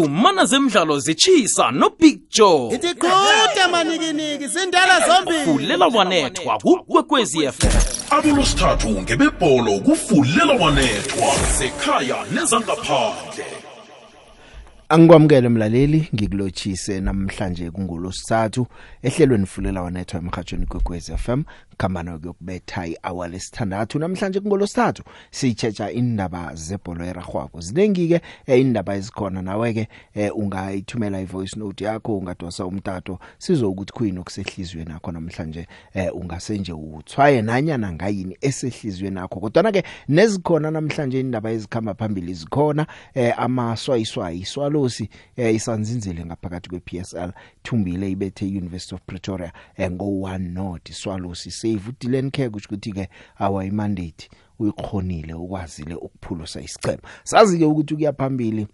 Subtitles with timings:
[0.00, 2.74] fumana zemidlalo zitshisa nobig joe.
[2.74, 5.44] Ithi qhuda manikiniki zindala zombili.
[5.44, 7.68] Fulela wanethwa kukwekwezi fm
[8.10, 11.28] abolosithathu ngebebholo kufulela wanethwa
[11.58, 13.44] zekhaya nezangaphandle.
[14.88, 18.66] Angikwamukele mlaleli ngikulochise namhlanje kungolosithathu
[19.02, 21.42] ehlelweni fulela wanethwa emhathweni kwekwezi FM
[21.80, 29.42] khambana ukubetha ihour lesithandathu namhlanje kungolosithathu sichecha indaba zebholo eragwako zinengi ke eh, indaba ezikhona
[29.42, 36.16] nawe ke eh, ungayithumela ivoice note yakho ungadosa umtato sizokuthi kuyini okusehlizweni yakho namhlanje eh,
[36.16, 42.86] ungase nje uthwaye nanyana ngayini esehlizweni yakho kodwa ke nezikhona namhlanje indaba ezikhamba phambili zikhona
[43.14, 50.38] eh, amaswayiswayi swalosi eh, isanzinzile ngaphakathi kwePSL thumbile ibethe University of Pretoria eh, ngo 1
[50.38, 54.28] not swalosi save Dylan Care kusho ukuthi ke awa imandate
[54.58, 58.66] uyikhonile ukwazile ukuphulusa isichema sazi ke ukuthi kuyaphambili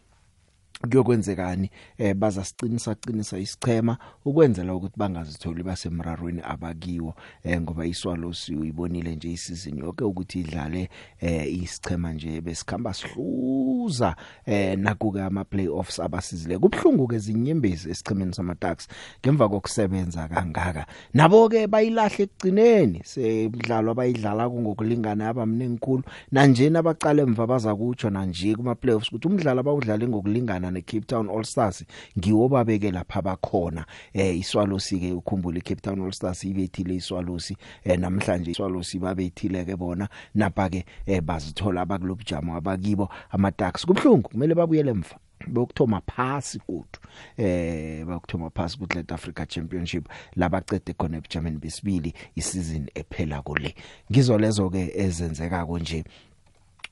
[0.81, 7.15] kuyokwenzekani eh bazasiqinisa qinisa isichema ukwenzela ukuthi bangazitholi basemrarweni abakiwo
[7.45, 10.89] eh ngoba iswalosi uyibonile nje isizini yonke ukuthi idlale
[11.21, 16.59] eh isichema nje besikhamba sihluza eh nakuke ama playoffs abasizile.
[16.59, 18.89] Kubhlungu ke zinyembezi esichemeni samatax
[19.21, 20.87] ngemva kokusebenza kangaka.
[21.15, 28.75] Nabo ke bayilahle ekugcineni semidlalo abayidlala ngokulingana abamnenkulu nanje nabaqala emva baza kutsho nanje kuma
[28.75, 31.85] playoffs ukuthi umdlalo abawudlale ngokulingana ne Cape Town All Stars
[32.19, 33.87] ngiwo babeke lapha bakhona.
[34.13, 39.77] Eh iswalosi ke ukhumbula iCape Town All Stars ibethile iswalosi eh namhlanje iswalosi babethile ke
[39.77, 40.09] bona.
[40.35, 46.99] Napha ke eh bazithola abakulobujamo abakibo ama Ducks kubhlungu kumele babuyele emva bokuthoma phasi kudu
[47.37, 53.75] eh bokuthoma phasi ku South Africa Championship labacede khona eBerman besibili isizini ephela kule.
[54.11, 56.05] Ngizolezo ke ezenzeka konje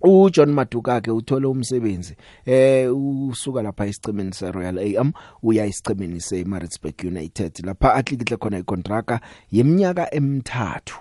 [0.04, 2.16] uJohn Maduka ke uthole umsebenzi
[2.46, 7.52] eh usuka lapha esicemeni se Royal AM uya esicemeni se Maritzburg United.
[7.64, 9.20] Lapha atlikihle khona icontracta
[9.52, 10.96] yeminyaka emithathu.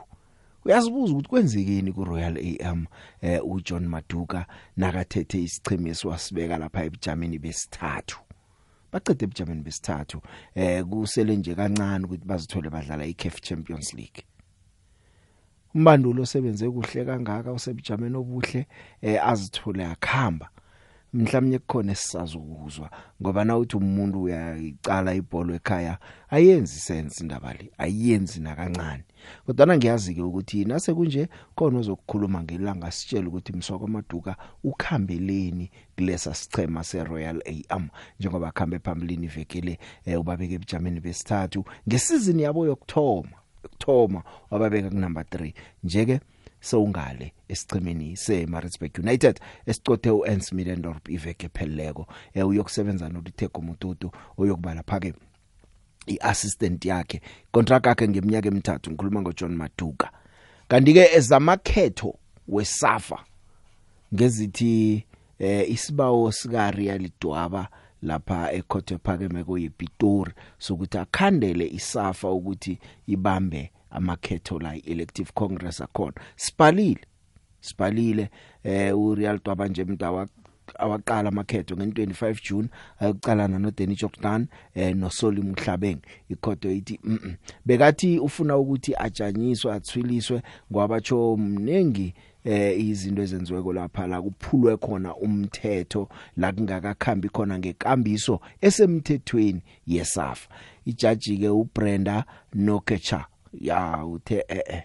[0.66, 2.86] Uyazibuza ukuthi kwenzekeni ku Royal AM
[3.22, 4.46] eh uJohn Maduka
[4.78, 8.20] nakathethe isicheme esiwasibeka lapha eBerman besithathu?
[8.92, 10.22] Baqede eBerman besithathu
[10.56, 14.24] eh kusele nje kancane ukuthi bazithole badlala iCAF Champions League.
[15.76, 18.68] Umbandulo osebenze kuhle kangaka usebujameni obuhle
[19.02, 20.50] eh azithole akhamba.
[21.14, 22.90] Mhlawumnye kukhona esisazukuzwa
[23.22, 25.98] ngoba na uthi umuntu uyayicala ibhola ekhaya
[26.30, 29.04] ayenzi sense indaba le ayenzi nakancane.
[29.46, 36.34] Kodwa ngiyazi ke ukuthi nase kunje khona ozokukhuluma ngelanga sitshela ukuthi msoko maduka ukhambeleni kulesa
[36.34, 44.24] sichema seRoyal AM njengoba khambe phambili ivekele eh, ubabeke ebujameni besithathu ngesizini yabo yokthoma ukuthoma
[44.52, 45.54] wababeka ku number 3
[45.84, 46.20] njeke
[46.62, 55.14] sowungale esichimeni seMaritzburg United esicothe uEns Middendorp iveke pheleleko eh uyokusebenza noLitheko Mututu oyokubala phake
[56.08, 57.22] iassistant yakhe.
[57.52, 60.12] Contract yakhe ngeminyaka emithathu ngikhuluma ngoJohn Maduka.
[60.68, 62.16] Kanti ke ezamakhetho
[62.48, 63.20] weSafa
[64.14, 65.06] ngezithi
[65.40, 67.68] eh isibawo sika Real Dwaba
[68.04, 76.14] lapha ekhothe phakeme kuyipitori sokuthi akhandele isafa ukuthi ibambe amakhetho la elective congress akhona.
[76.36, 77.06] Sipalile
[77.62, 78.30] sipalile
[78.64, 80.28] eh uReal Dwaba nje mntawa
[80.80, 82.70] awaqala amakhetho nge25 June
[83.00, 86.00] ayocalana no Danny Jordan eh no Soli Mhlabeng.
[86.30, 92.14] Ikhodo ithi mm bekathi ufuna ukuthi ajanyiswe athwiliswe ngwabatsho mnengi
[92.44, 100.50] eh izinto ezenziweko lapha la kuphulwe khona umthetho la kungakakhambi khona ngekambiso esemthethweni yesafa.
[100.86, 103.26] Ijaji ke uBrenda Nokecha
[103.62, 104.84] ya uthe eh eh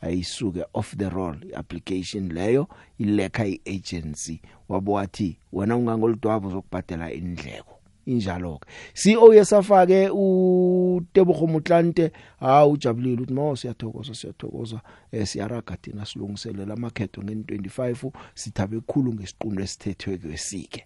[0.00, 4.40] ayisuke off the roll application leyo ilekha iagency.
[4.68, 7.77] Wabowathi wena ungangolidwabo zokubhadela indleko
[8.12, 14.80] injalo ke CEO yesafake uTebogo Mutlante ha ujabulile uthi mawo siyathokoza siyathokoza
[15.12, 20.84] eh siyaraga thina silungiselela amakhetho nge25 sithabe ekhulu ngesiqundo esithethwe kwesike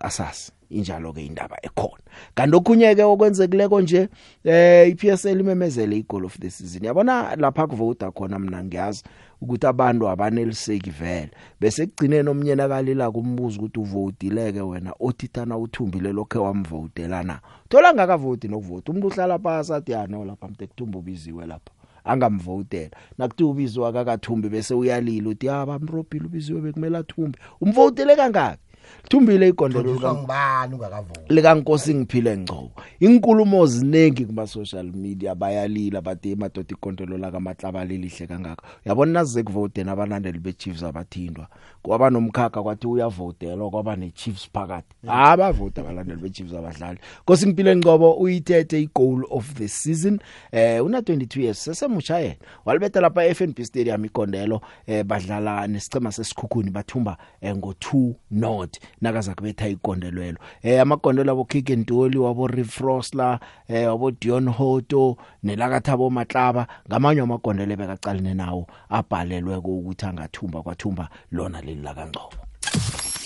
[0.00, 2.02] asasi injalo ke indaba ekhona.
[2.34, 4.08] Kanti okunyeke okwenzekileko nje
[4.44, 6.84] eh iPSL imemezele igoal of the season.
[6.84, 9.02] Yabona lapha kuvote khona mina ngiyazi
[9.40, 11.30] ukuthi abantu abaneliseki vele.
[11.60, 17.40] Bese kugcineni omnyena kalila kumbuza ukuthi uvotileke wena othithana uthumbile lokho wamvotela na?
[17.68, 18.92] Thola ngakavoti nokuvota.
[18.92, 21.72] Umuntu uhlala phasi athi ya no lapha mthe kuthumba ubiziwe lapha
[22.04, 22.96] angamvotela.
[23.18, 27.38] Nakuthi ubizwa akakathumbi bese uyalila uthi ah bamrobhile ubiziwe bekumele athumbe.
[27.60, 28.62] Umvotele kangaki?
[29.02, 31.26] Lithumbile igondelo Kodwa lika ngibani ungakavumi?
[31.28, 32.70] likankosi ngiphile ngcobo
[33.00, 38.62] inkulumo ziningi kuma social media bayalila bathi madoda igondelo la kamatlaba lelihle kangaka.
[38.84, 41.46] Yabona naze kuvote nabalandeli beChiefs abathindwa?
[41.82, 44.94] Kwaba nomkhakha kwathi uyavotelwa kwaba neChiefs phakathi.
[45.08, 46.98] Abavota abalandeli beChiefs abadlali.
[47.22, 50.18] Nkosi ngiphile ngcobo uyithethe igoal of the season.
[50.52, 52.36] Eh una 22 years sesemusha yena.
[52.64, 54.60] Walibetha lapha eFNB Stadium igondelo.
[54.86, 60.38] Eh badlala nesicema sesikhukhuni bathumba eh, ngo 2 not nakaza kubetha igondelwelo.
[60.62, 63.38] Eh amagondelo abo Kick Ntoli wabo Refrostler
[63.68, 66.66] eh wabo Dion Hoto nelakathabo Matlaba.
[66.88, 71.94] Ngamanye amagondelo bekaqaline nawo abhalelwe ukuthi angathumba kwathumba lona leli la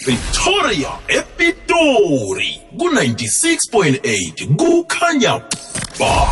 [0.06, 5.42] Victoria ePitori ku96.8 kukhanya
[5.98, 6.26] ba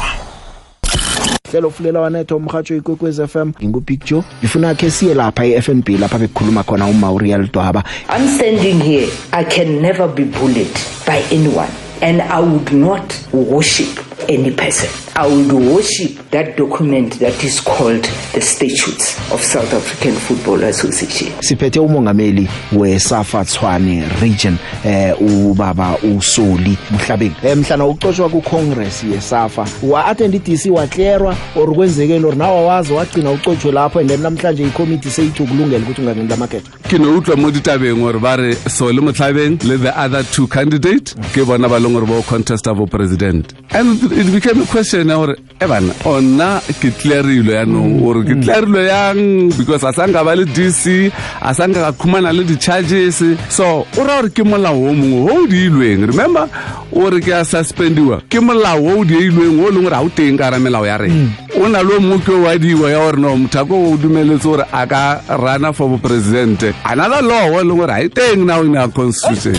[1.51, 6.63] hlelo fulela wanetho umhajo ikwekwez FM ngingubig Joe ngifuna khe siye lapha eFNB lapha bekukhuluma
[6.63, 9.09] khona uMauriel Dwaba I'm standing here.
[9.33, 10.75] I can never be bullied
[11.07, 11.71] by anyone.
[12.03, 13.99] And I would not worship
[14.29, 15.10] any person.
[15.17, 21.33] I would worship that document that is called the Statutes of South African Football Association.
[21.41, 27.35] siphethe umongameli weSafa Tshwane region eh ubaba uSoli Mhlabeni.
[27.43, 32.93] Eh mhlana ucotshwa ku Congress yeSafa wa attend iDC waclearwa or kwenzekeni or nawe wazi
[32.93, 37.37] wagcina ucotshwe lapho and then namhlanje icommittee seyithi ukulungela ukuthi ungangeni lamakethe ke no utlwa
[37.37, 41.69] mo ditabeng gore ba re so le motlhabeng le the other two candidate ke bona
[41.69, 43.55] ba leng gore ba o contesta for president.
[43.71, 48.35] And it became a question ya gore e bana ona ke clearilwe yanong gore ke
[48.43, 49.49] clearilwe yang?
[49.57, 51.13] Because a sanka ba le dc
[51.43, 53.23] a sanka ka khumana le di-charges.
[53.49, 56.49] So o raya gore ke molao o mongwe o o diilweng remember
[56.93, 58.23] o re ke a suspendiwa.
[58.29, 60.97] Ke molao o o dieilweng o e leng gore ga o teng ka melao ya
[60.99, 61.31] rena.
[61.57, 64.45] O na le o mongwe ke o wa diwa ya gore no mothako o dumeletse
[64.45, 66.75] gore a ka rana for bopresidente.
[66.85, 69.57] Another law o e leng gore ga e teng now in our constitution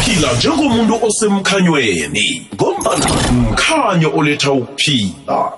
[0.00, 5.52] phila njengomuntu osemkhanyweni ngombana mkhanyo oletha ukuphila.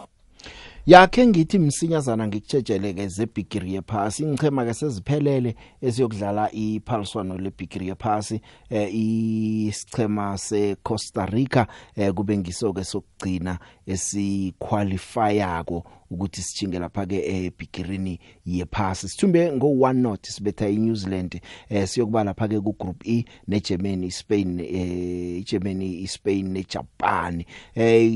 [0.86, 4.22] Yakhe ngithi msinyazana ngikutshejeleke zebigiri yephasi.
[4.22, 8.40] Ingichema ke seziphelele esiyokudlala iphaliswano lebigiri yephasi
[8.70, 11.66] eh isichema seCosta Rica
[11.96, 19.08] eh kube ngisoke sokugcina esiqualifyako ukuthi sichinge lapha ke ebigirini yephasi.
[19.08, 24.10] Sithumbe ngo 1 not sibetha iNew Zealand eh siyokuba lapha ke ku group E neGermany
[24.10, 27.44] Spain eh iGermany iSpain neJapan.
[27.74, 28.10] Eh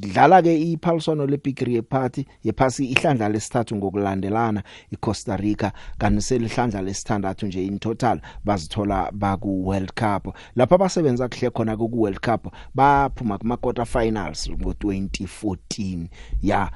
[0.00, 7.66] dlala ke iphaliswano lebigiri yephasi yephasi ihlandla lesithathu ngokulandelana iCosta Rica kanti selihlandla lesithandathu nje
[7.66, 10.36] in total bazithola baku World Cup.
[10.56, 16.08] Lapha basebenza kuhle khona ku World Cup baphuma kuma quarter finals ngo 2014
[16.42, 16.70] ya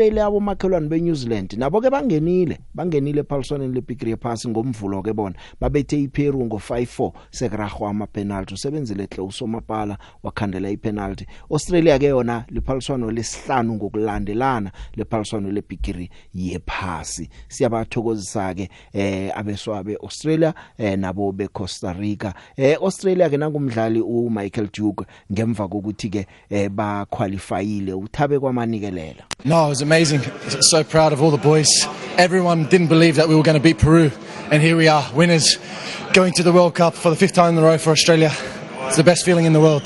[0.00, 5.34] iAustralia abomakhelwane beNew Zealand nabo ke bangenile bangenile ephaliswaneni lebigiri yephasi ngomvulo ke bona.
[5.60, 11.26] Babethe iPeru ngo 5-4 sekragwa ama penalty usebenzile hle usomapala wakhandela ipenalty.
[11.50, 17.28] Australia ke yona liphaliswano lesihlanu ngokulandelana lephaliswano lebigiri yephasi.
[17.48, 22.34] Siyabathokozisa ke eh abeswabe Australia eh nabo beCosta Rica.
[22.56, 29.66] Eh Australia ke nangumdlali uMichael Duke ngemva kokuthi ke eh ba qualifyile uthabe kwamanikelela No,
[29.66, 30.20] it was amazing.
[30.60, 31.68] So proud of all the boys.
[32.16, 34.12] Everyone didn't believe that we were going to beat Peru,
[34.48, 35.58] and here we are, winners,
[36.12, 38.30] going to the World Cup for the fifth time in a row for Australia.
[38.82, 39.82] It's the best feeling in the world.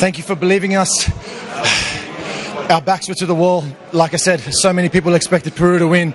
[0.00, 0.90] Thank you for believing us.
[2.68, 3.62] Our backs were to the wall.
[3.92, 6.14] Like I said, so many people expected Peru to win,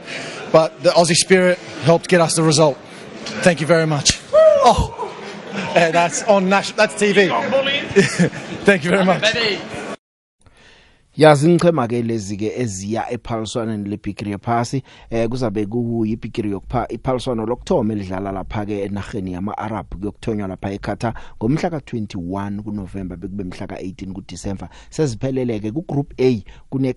[0.51, 2.77] but the Aussie spirit helped get us the result.
[3.45, 4.19] Thank you very much.
[4.33, 5.15] Oh,
[5.75, 6.75] eh, that's on national.
[6.75, 7.29] That's TV.
[8.65, 9.82] Thank you very much.
[11.15, 17.93] Yazi ngichema ke lezi ke eziya ephaliswaneni lebigiri yephasi eh kuzabe kuyibigiri yokupha iphaliswano lokthoma
[17.93, 24.11] elidlala lapha ke enarheni yama Arab kuyokuthonywa lapha eQatar ngomhla ka21 kuNovember bekube mhla ka18
[24.11, 26.93] kuDisember seziphelele ke ku group A kune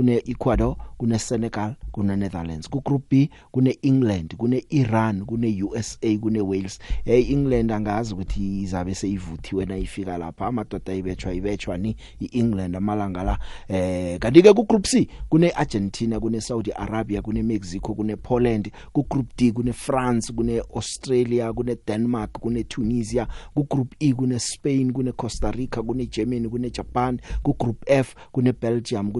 [0.00, 5.62] Qatar kune Ecuador kune Senegal kune Netherlands ku group B kune England kune Iran kune
[5.62, 6.78] USA kune Wales.
[7.04, 13.22] Hey England angazi ukuthi izabe seyivuthiwe na ifika lapha amadoda ibetshwa ibetshwa ni iEngland amalanga
[13.22, 13.38] la.
[13.68, 18.70] Eh kanti ke ku group C kune Argentina kune Saudi Arabia kune Mexico kune Poland
[18.92, 24.38] ku group D kune France kune Australia kune Denmark kune Tunisia ku group E kune
[24.38, 29.12] Spain kune Costa Rica kune Germany kune Japan ku group F kune Belgium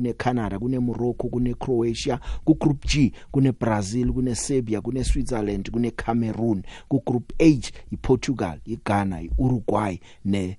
[0.70, 5.70] kune Canada kune Morocco kune Croatia ku group G kune Brazil kune Serbia kune Switzerland
[5.70, 10.58] kune Cameroon ku group H iPortugal iGhana iUruguay ne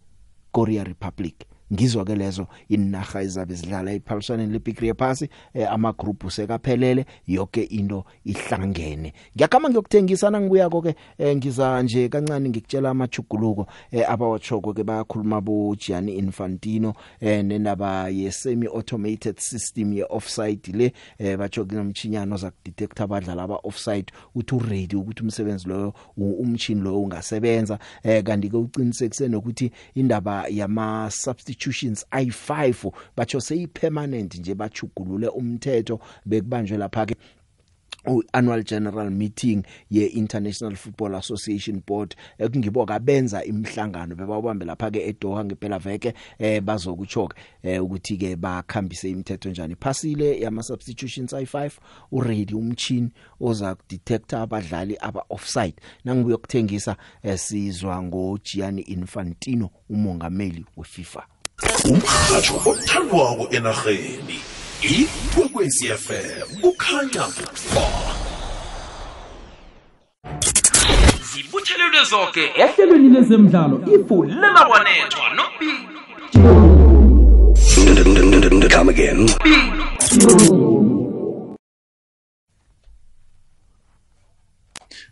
[0.52, 1.51] Korea Republic.
[1.74, 5.22] Ngizwa ke lezo inaga izabe zidlala iphaliswaneni leBig Repass
[5.54, 9.14] eh, ama group sekaphelele yonke into ihlangene.
[9.36, 15.76] Ngiyakama ngiyokuthengisa nangibuya ke eh, ngiza nje kancane ngikutshela amachuguluko eh, abawachoko ke bayakhuluma bo
[15.76, 22.52] Gianni Infantino eh, nendaba ye semi automated system ye offside le eh, bacho kunomchinyano za
[22.66, 27.80] detect abadlali aba offside uthi ready ukuthi umsebenzi loyo u- umchini loyo ungasebenza.
[28.04, 36.00] Eh kanti ke uqinisekise nokuthi indaba yama substitutions i5 bacho seyi permanent nje bachugulule umthetho
[36.26, 37.16] bekubanjwe lapha ke
[38.34, 45.46] annual general meeting ye International Football Association Board ekungibo kabenza imhlangano bebawubambe lapha ke eDoha
[45.46, 49.76] ngempela veke eh bazokuchoka eh ukuthi ke bakhambise imithetho njani.
[49.76, 51.72] Phasile yama substitutions i5
[52.12, 55.76] uready umchini oza detect abadlali aba offside
[56.06, 61.28] nangibuye ukuthengisa eh, sizwa ngo Gianni Infantino umongameli weFIFA.
[61.86, 64.40] Umhajo othandwako enarheni
[64.82, 67.26] ikwekwezi fm kukhanya
[67.76, 67.86] ba
[71.32, 75.72] zibuthelelwe zonke ehlelweni lezemidlalo ifulela wanethwa nobi
[78.70, 79.28] Come again.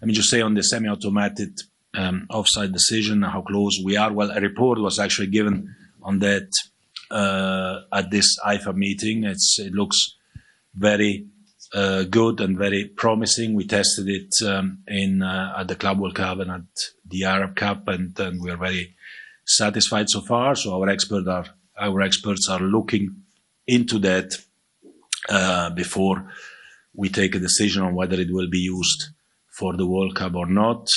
[0.01, 1.50] Let me just say on the semi-automatic
[1.96, 4.12] um, offside decision, how close we are.
[4.13, 6.51] Well, a report was actually given on that
[7.12, 9.24] uh, at this IFA meeting.
[9.24, 10.15] It's, it looks
[10.75, 11.27] very
[11.74, 13.53] uh, good and very promising.
[13.53, 16.62] We tested it um, in uh, at the Club World Cup and at
[17.06, 18.96] the Arab Cup, and, and we are very
[19.46, 20.56] satisfied so far.
[20.56, 21.46] So our experts are
[21.79, 23.15] our experts are looking
[23.68, 24.34] into that
[25.29, 26.32] uh, before
[26.94, 29.10] we take a decision on whether it will be used
[29.48, 30.88] for the World Cup or not.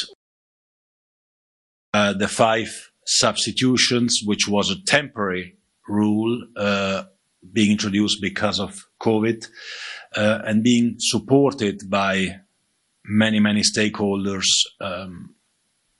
[1.94, 5.56] Uh, the five substitutions, which was a temporary
[5.88, 7.04] rule uh,
[7.52, 9.46] being introduced because of COVID
[10.16, 12.40] uh, and being supported by
[13.04, 14.46] many, many stakeholders
[14.80, 15.34] um,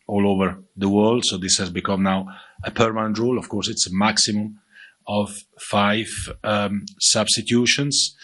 [0.07, 1.25] all over the world.
[1.25, 2.27] So this has become now
[2.65, 3.39] a permanent rule.
[3.39, 4.61] Of course, it's a maximum
[5.09, 6.09] of five
[6.45, 8.17] um, substitutions.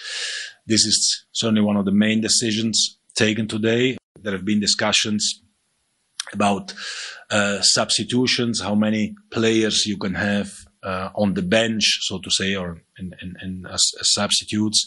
[0.66, 3.96] This is certainly one of the main decisions taken today.
[4.20, 5.42] There have been discussions
[6.32, 6.74] about
[7.30, 12.54] uh, substitutions, how many players you can have uh, on the bench, so to say,
[12.54, 14.86] or in, in, in as, as substitutes,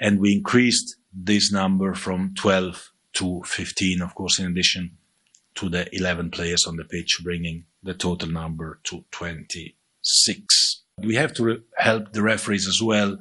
[0.00, 4.96] and we increased this number from 12 to 15, of course, in addition
[5.54, 10.82] to the 11 players on the pitch, bringing the total number to 26.
[10.98, 13.18] We have to re- help the referees as well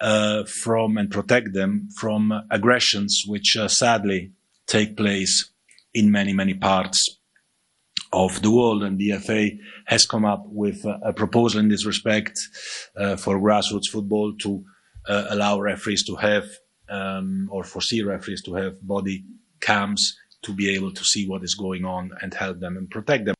[0.00, 4.32] uh, from and protect them from aggressions, which uh, sadly
[4.66, 5.51] take place
[5.94, 7.18] in many, many parts
[8.12, 8.82] of the world.
[8.82, 9.50] And the FA
[9.86, 12.38] has come up with a, proposal in this respect
[12.96, 14.64] uh, for grassroots football to
[15.08, 16.44] uh, allow referees to have
[16.88, 19.24] um, or foresee referees to have body
[19.60, 23.24] cams to be able to see what is going on and help them and protect
[23.24, 23.34] them.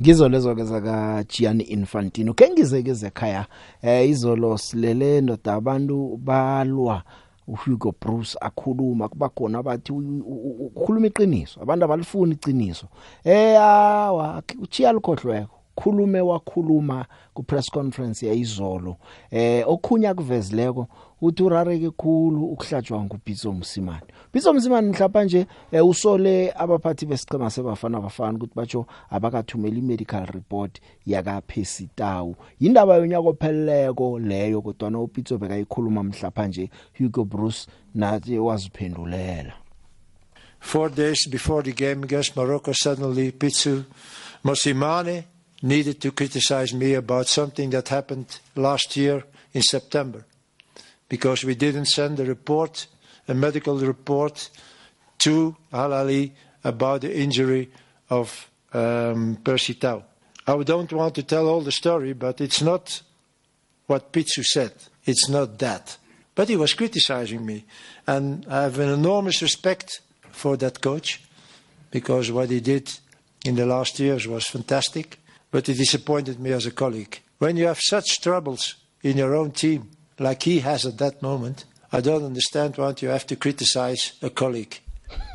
[0.00, 3.46] ngizo lezo ke zaka Gianni Infantino ke ngizeke zekhaya
[3.82, 7.04] eh izolo silele ndoda abantu balwa
[7.48, 12.86] uHugo Bruce akhuluma kuba khona abathi ukhuluma iqiniso abantu abalifuni iqiniso.
[13.24, 18.96] Eh awa uchiya likhohlweko khulume wakhuluma ku press conference yayizolo
[19.30, 20.86] eh okhunya kuvezileko
[21.22, 24.06] uthi urareke khulu ukuhlatshwa ngubhizo Msimane.
[24.32, 30.80] Bizo Msimane mhlapa nje eh, usole abaphathi besicema sebafana bafana ukuthi batsho abakathumela imedical report
[31.06, 39.52] yakaPesitawu indaba yonyaka opheleleko leyo kodwa no Pitso bekayikhuluma mhlapa nje Hugo Bruce nathi waziphendulela.
[40.60, 43.84] Four days before the game against Morocco, suddenly Pitsu
[44.44, 45.24] Mosimane
[45.62, 48.26] needed to criticize me about something that happened
[48.56, 49.24] last year
[49.54, 50.24] in September.
[51.12, 52.86] Because we didn't send a report,
[53.28, 54.48] a medical report
[55.18, 56.32] to Al Ali
[56.64, 57.70] about the injury
[58.08, 60.04] of um, Percy Tau.
[60.46, 63.02] I don't want to tell all the story, but it's not
[63.88, 64.72] what Pitsu said.
[65.04, 65.98] It's not that.
[66.34, 67.66] But he was criticizing me.
[68.06, 70.00] And I have an enormous respect
[70.30, 71.20] for that coach
[71.90, 72.90] because what he did
[73.44, 75.18] in the last years was fantastic.
[75.50, 77.20] But he disappointed me as a colleague.
[77.36, 79.90] When you have such troubles in your own team,
[80.22, 84.30] like he has at that moment, I don't understand why you have to criticize a
[84.30, 84.80] colleague.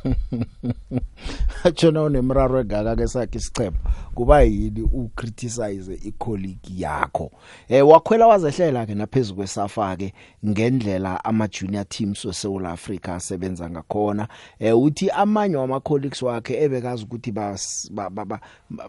[1.63, 3.77] Atshona unemraro egaka ke sakhe isichema
[4.15, 7.31] kuba yini u criticize i colleague yakho?
[7.69, 10.13] Eh wakhwela wazehlela ke naphezulu kwesafa ke
[10.45, 14.27] ngendlela ama junior teams weSouth Africa asebenza ngakhona.
[14.59, 17.57] Eh uthi amanye wama colleagues wakhe ebekazi ukuthi ba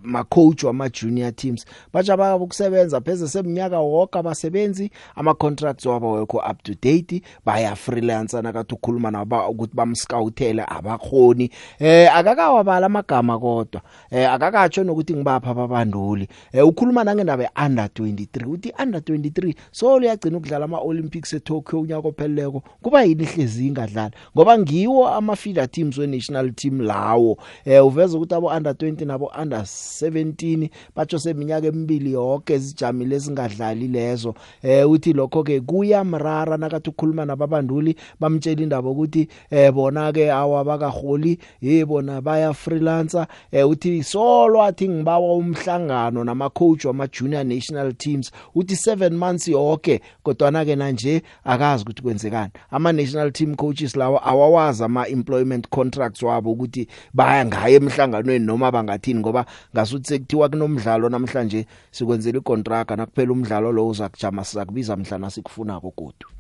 [0.03, 4.91] ma coach wama junior teams batsha bakusebenza pheze seminyaka wonke abasebenzi.
[5.17, 11.51] Ama contracts wabo wekho up to date baya freelancer nakathi ukhuluma nabo ukuthi bamscoutele abakhoni.
[11.79, 13.81] Eh akakawabala amagama kodwa.
[14.11, 16.29] Eh akakatsho nokuthi ngibapha ababanduli.
[16.53, 22.09] Eh ukhuluma nangendaba yeUnder 23 uthi under 23 so liyagcina ukudlala ama Olympics eTokyo unyaka
[22.09, 22.63] opheleleko.
[22.83, 24.11] Kuba yini ihlezi ingadlala?
[24.37, 27.39] Ngoba ngiwo ama feeder teams we national team lawo.
[27.65, 33.89] Eh uveza ukuthi abo under 20 nabo under 17 batsho seminyaka emibili yonke ezijamile ezingadlali
[33.89, 34.35] lezo.
[34.63, 40.33] Eh uthi lokho ke kuyamrara nakathi ukukhuluma nababanduli bamtshela indaba ukuthi eh bona ke
[40.69, 47.93] awabakaholi yebona baya freelancer eh uthi solo athi ngibawa umhlangano nama coach wama junior national
[47.93, 52.53] teams uthi 7 months yonke kodwa na ke manje akazi ukuthi kwenzekani.
[52.71, 58.73] Ama national team coaches lawa awawazi ama employment contracts wabo ukuthi baya ngaye emhlanganweni noma
[58.73, 59.45] bangathini ngoba
[59.75, 66.38] ngasuthi sekuthiwa kunomdlalo namhlanje sikwenzela icontract nakuphela umdlalo lo uzakujama sizakubiza mhlana sikufuna kogodu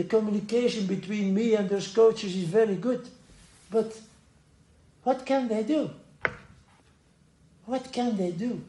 [0.00, 3.06] The communication between me and those coaches is very good.
[3.70, 4.00] But
[5.04, 5.90] what can they do?
[7.66, 8.62] What can they do?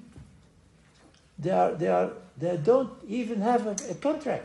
[1.40, 4.44] They, are, they, are, they don't even have a, a contract.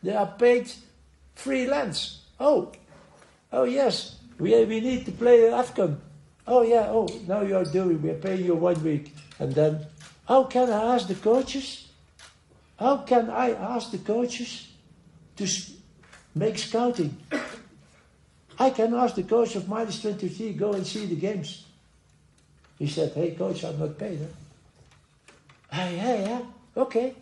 [0.00, 0.70] They are paid
[1.34, 2.20] freelance.
[2.38, 2.70] Oh,
[3.52, 6.00] oh yes, we, we need to play Afghan.
[6.46, 9.12] Oh yeah, oh, now you are doing, we are paying you one week.
[9.40, 9.86] And then,
[10.28, 11.88] how can I ask the coaches?
[12.78, 14.68] How can I ask the coaches
[15.34, 15.48] to
[16.34, 17.16] make scouting?
[18.58, 21.64] I can ask the coach of minus 23, go and see the games.
[22.78, 24.18] He said, hey coach, I'm not paid.
[24.18, 25.76] Huh?
[25.76, 26.42] Hey, hey, yeah,
[26.76, 27.14] okay.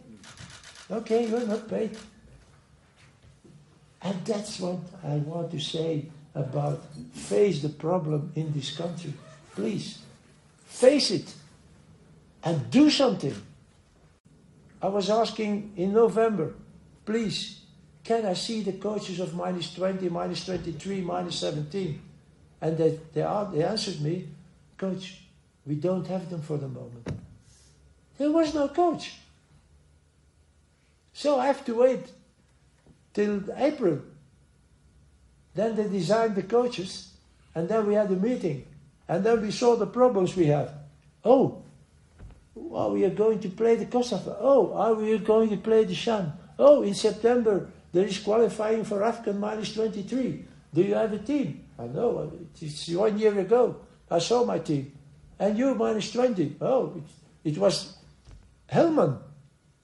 [0.91, 1.97] Okay, you're not paid.
[4.03, 9.13] And that's what I want to say about face the problem in this country.
[9.55, 9.99] Please,
[10.65, 11.33] face it
[12.43, 13.35] and do something.
[14.83, 16.55] I was asking in November,
[17.05, 17.60] please,
[18.05, 22.01] can I see the coaches of minus 20, minus 23, minus 17?
[22.63, 24.29] And they, they, they answered me,
[24.77, 25.23] Coach,
[25.67, 27.09] we don't have them for the moment.
[28.19, 29.15] There was no coach.
[31.13, 32.07] So I have to wait
[33.13, 34.01] till April.
[35.55, 37.13] Then they designed the coaches,
[37.55, 38.67] and then we had a meeting,
[39.09, 40.73] and then we saw the problems we have.
[41.25, 41.63] Oh,
[42.73, 44.37] are we going to play the Kosovo?
[44.41, 46.33] Oh, are we going to play the Shan?
[46.59, 50.45] Oh, in September there is qualifying for Afghan minus 23.
[50.73, 51.65] Do you have a team?
[51.79, 52.27] I know, uh,
[52.61, 53.77] it's one year ago.
[54.11, 54.93] I saw my team.
[55.39, 56.57] And you minus 20.
[56.61, 57.03] Oh,
[57.45, 57.97] it, it was
[58.71, 59.19] Hellman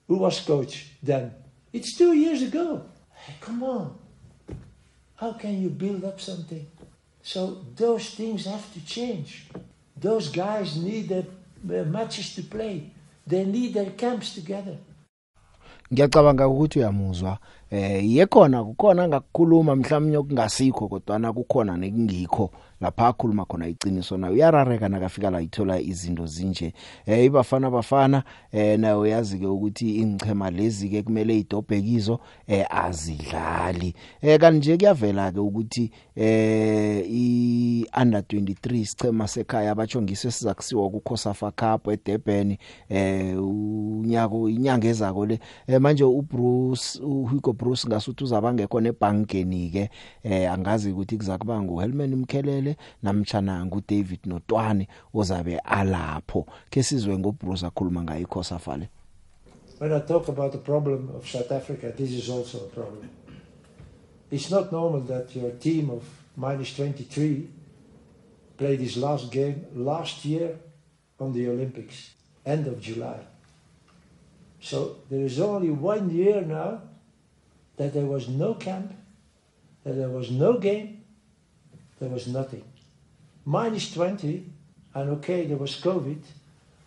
[0.07, 1.33] who was coach then.
[1.73, 2.83] It's two years ago.
[3.11, 3.97] Hey, come on.
[5.15, 6.65] How can you build up something?
[7.23, 9.47] So those things have to change.
[9.99, 11.25] Those guys need their,
[11.63, 12.91] their matches to play.
[13.25, 14.77] They need their camps together.
[15.91, 17.37] ngiyacabanga ukuthi uyamuzwa
[17.71, 22.51] eh yekhona kukhona ngakukhuluma mhlawumnye okungasikho kodwa na kukhona nekungikho.
[22.81, 26.73] Lapha akhuluma khona iqiniso na uyarareka nakafika la ithola izinto zinje.
[27.05, 33.93] Eh ibafana bafana eh nayo yazi ke ukuthi ingchema lezi ke kumele idobhekizo eh azidlali.
[34.21, 41.51] Eh kanje kuyavela ke ukuthi eh i under 23 sichema sekhaya abachongise sizakusiwa ku Khosafa
[41.51, 42.57] Cup eDurban
[42.89, 45.39] eh unyaka inyanga ezako le.
[45.67, 49.89] Eh manje uBruce uHugo Bruce ngasuthi uzabangekho nebankeni ke
[50.23, 52.66] eh angazi ukuthi kuzakuba nguHelman Mkhelele
[53.03, 58.87] namtjana nguDavid Notwane ozabe alapho ke sizwe akhuluma ngayo
[59.79, 63.09] When I talk about the problem of South Africa, this is also a problem.
[64.31, 66.03] It's not normal that your team of
[66.35, 67.47] minus 23
[68.57, 70.57] played his last game last year
[71.19, 72.11] on the Olympics,
[72.45, 73.19] end of July.
[74.59, 76.81] So there is only one year now
[77.77, 78.93] that there was no camp,
[79.83, 80.96] that there was no game,
[81.99, 82.63] there was nothing.
[83.45, 84.45] Minus 20,
[84.93, 86.21] and okay, there was COVID.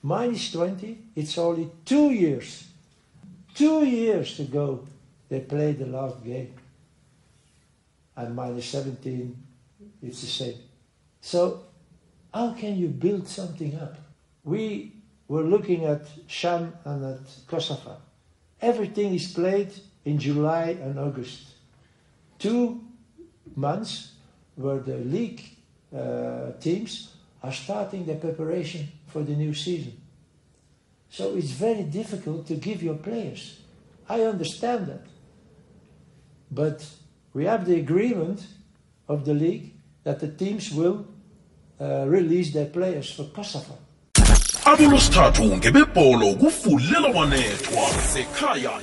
[0.03, 2.69] Minus 20, it's only two years.
[3.55, 4.87] Two years ago,
[5.29, 6.55] they played the last game.
[8.17, 9.37] And minus 17,
[10.03, 10.59] it's the same.
[11.21, 11.65] So,
[12.33, 13.97] how can you build something up?
[14.45, 14.93] We
[15.29, 17.97] were looking at Sham and at Kosovo.
[18.61, 19.73] Everything is played
[20.05, 21.43] in July and August.
[22.39, 22.83] Two
[23.55, 24.13] months
[24.57, 25.43] where the league
[25.97, 30.01] uh, teams are starting their preparation for the new season.
[31.09, 33.61] So it's very difficult to give your players.
[34.09, 35.07] I understand that.
[36.51, 36.87] But
[37.33, 38.45] we have the agreement
[39.09, 41.07] of the league that the teams will
[41.81, 43.79] uh, release their players for Kosovo.
[45.57, 46.37] ngebebholo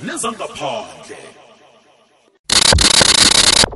[0.04, 1.27] nezangaphandle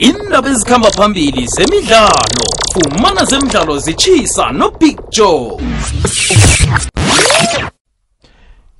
[0.01, 2.45] indaba ezikhamba phambili zemidlalo.
[2.73, 5.57] Fumana zemidlalo zitshisa nobig joe.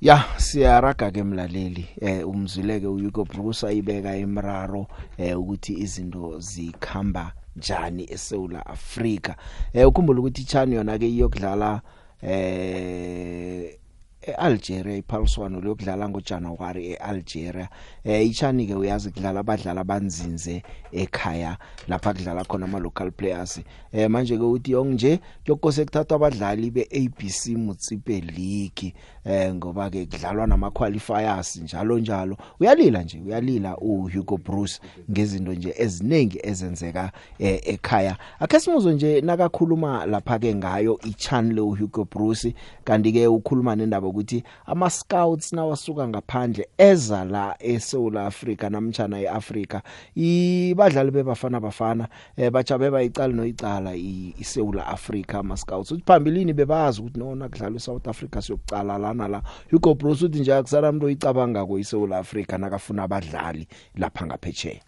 [0.00, 1.88] Ya siyaraga ke mlaleli.
[2.00, 4.86] Eh umzwileke uYuko Bruce ayibeka imraro
[5.18, 9.34] eh ukuthi izinto zikhamba njani eSouth Africa
[9.72, 11.80] eh ukhumbula ukuthi iChani yona ke iyokudlala
[12.22, 13.78] eh
[14.22, 17.68] eAlgeria iphaliswano lokudlala ngoJanuary eAlgeria.
[18.04, 21.56] Eh ichani ke uyazi kudlala abadlali abanzinze ekhaya
[21.88, 23.60] lapha kudlala khona ama local players.
[23.92, 28.94] Eh manje ke uthi yonke yokose kuthathwa abadlali beABC Mutsipe League.
[29.24, 32.36] Eh ngoba ke kudlalwa nama qualifiers njalo njalo.
[32.60, 34.80] Uyalila nje uyalila uHugo Bruce
[35.10, 38.16] ngezinto nje eziningi ezenzeka eh, ekhaya.
[38.40, 42.54] Akhe simuzo nje nakakhuluma lapha ke ngayo ichannel uHugo Bruce
[42.84, 49.82] kanti ke ukhuluma nendaba ukuthi ama scouts nawasuka ngaphandle eza la eSouth Africa namtjana eAfrica
[50.14, 57.18] ibadlali bebafana bafana eh bajabe bayicala noyicala iSouth Africa ama scouts uthi phambilini bebazi ukuthi
[57.18, 59.42] nona kudlalwa eSouth Africa siyokucala lana la.
[59.70, 64.80] Hugo Bruce uthi nje akusala umuntu oyicabanga ko iSouth Africa nakafuna abadlali lapha ngaphetsheya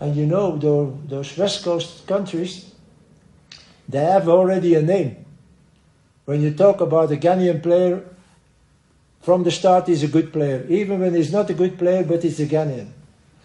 [0.00, 2.72] And you know, those, those West Coast countries,
[3.88, 5.24] they have already a name.
[6.24, 8.04] When you talk about a Ghanaian player,
[9.24, 10.66] from the start he's a good player.
[10.68, 12.90] Even when he's not a good player, but he's a Ghanaian.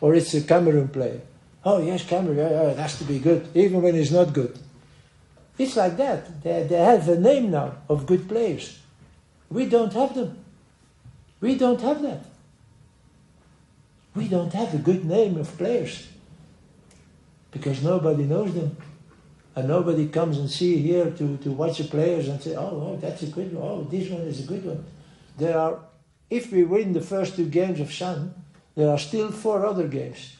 [0.01, 1.21] Or it's a Cameroon player.
[1.63, 4.59] Oh, yes, Cameroon, yeah, yeah, it has to be good, even when he's not good.
[5.57, 6.43] It's like that.
[6.43, 8.79] They, they have a name now of good players.
[9.49, 10.37] We don't have them.
[11.39, 12.25] We don't have that.
[14.15, 16.07] We don't have a good name of players
[17.51, 18.75] because nobody knows them.
[19.55, 22.97] And nobody comes and see here to, to watch the players and say, oh, oh,
[23.01, 23.63] that's a good one.
[23.63, 24.83] Oh, this one is a good one.
[25.39, 25.79] There are,
[26.29, 28.33] if we win the first two games of Shan,
[28.75, 30.35] there are still four other games.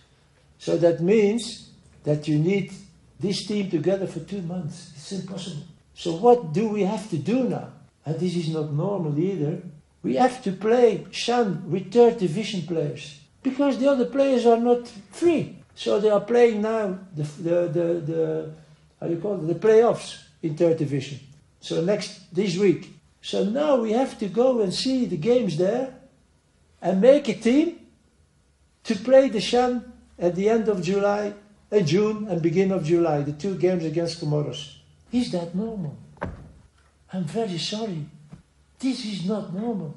[0.60, 1.72] So that means
[2.04, 2.74] that you need
[3.20, 4.92] this team together for two months.
[4.96, 5.64] It's impossible.
[5.94, 7.70] So what do we have to do now?
[8.06, 9.62] And this is not normal either.
[10.04, 14.88] We have to play Shan with third division players because the other players are not
[15.12, 15.58] free.
[15.76, 18.52] So they are playing now the, the, the, the
[19.00, 21.20] how do you call it, the playoffs in third division.
[21.60, 22.99] So next, this week.
[23.22, 25.94] So now we have to go and see the games there
[26.82, 27.80] and make a team
[28.84, 31.34] to play the Shan at the end of July,
[31.72, 34.78] uh, June and beginning of July, the two games against Comoros.
[35.12, 35.98] Is that normal?
[37.12, 38.06] I'm very sorry.
[38.80, 39.96] This is not normal.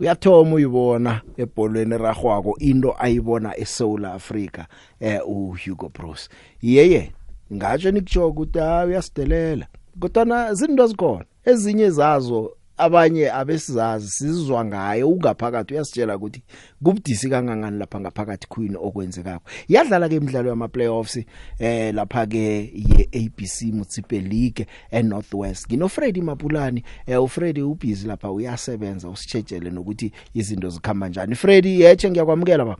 [0.00, 4.66] uyathoma uyibona ebholweni ragwako into ayibona eSouth Africa
[5.00, 6.28] eh uHugo Bruce
[6.62, 7.12] yeye
[7.52, 9.66] ngatsho nikutsho ukuthi ha uyasidelela
[10.00, 15.74] kodwa izinto zikhona ezinye zazo abanye abesizazi sizizwa ngayo ungaphakathi.
[15.74, 16.42] Uyasitshela ukuthi
[16.84, 19.50] kubudisi kangangani lapha ngaphakathi queen okwenzekako.
[19.68, 21.24] Yadlala ke imidlalo yama playoffs
[21.58, 28.06] eh lapha ke ye ABC Mutsipe League e Northwest ngino Freddy Mapulani eh uFreddy ubusy
[28.06, 31.34] lapha uyasebenza usitshejele nokuthi izinto zikhamba njani.
[31.34, 32.76] Freddy yeche ngiyakwamukela ba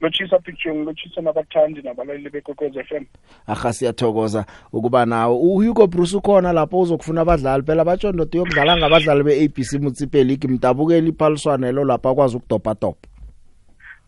[0.00, 3.04] lochisa picture ngilochisa nabathandi nabalaleli bekwekwez FM
[3.46, 5.34] aha siyathokoza ukuba nawe.
[5.34, 7.62] uHugo Bruce ukhona lapho uzokufuna abadlali.
[7.62, 10.48] Phela batsho ndodo yokudlala ngabadlali beABC Mutsipe League.
[10.48, 13.08] Mdabukeli iphaliswana lo lapha akwazi ukudopa dopa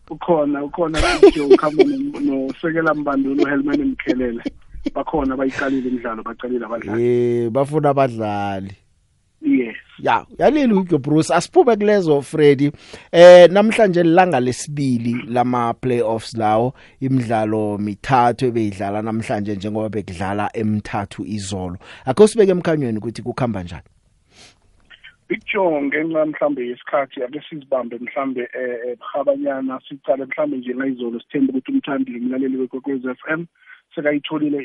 [0.09, 1.83] ukhona ukhona picture ukhamba
[2.21, 4.43] nosekela mbandulu Helman Mkhelele.
[4.93, 7.03] Bakhona bayiqalile imidlalo baqalile abadlali.
[7.03, 8.71] Eh bafuna abadlali.
[9.41, 9.88] Yes.
[10.01, 12.71] Ya yalile uHugo Bruce asiphume kulezo Freddy.
[13.11, 21.77] Eh namhlanje lilanga lesibili lama playoffs lawo imidlalo mithathu ebeyidlala namhlanje njengoba bekudlala emithathu izolo.
[22.05, 23.83] Akho sibeke emkhanyweni ukuthi kukhamba njani?
[25.27, 31.71] Picture ngenxa mhlambe yesikhathi ake sizibambe mhlambe eh bhabanyana sicale mhlambe nje ngayizolo sithembe ukuthi
[31.71, 33.45] umthandi umlaleli wekwekwez FM
[33.95, 34.59] sekayitholile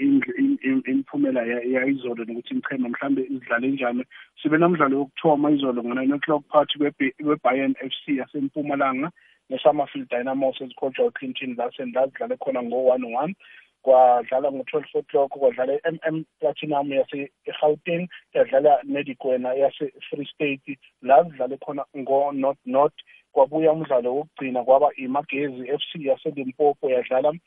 [0.90, 1.42] imiphumela
[1.74, 4.04] yayizolo nokuthi imchema mhlambe izidlale njani.
[4.42, 6.78] Sibe namdlalo yokuthoma izolo ngo-nine o'clock phakathi
[7.24, 9.10] kwe-bayern f c yasempumalanga
[9.50, 13.34] ne-summerfield dynamos ezikhojwa uclinton lasen la zidlale khona ngo-one one
[13.84, 21.84] kwadlala ngo-twelve o'clock kwadlala i-m m platinum yase-gauteng yadlala nedikwena yase-free state la zidlale khona
[21.96, 22.98] ngo-north north.
[23.32, 27.40] Kwabuya umdlalo wokugcina kwaba imagezi FC yaselimpopo yadlala eh,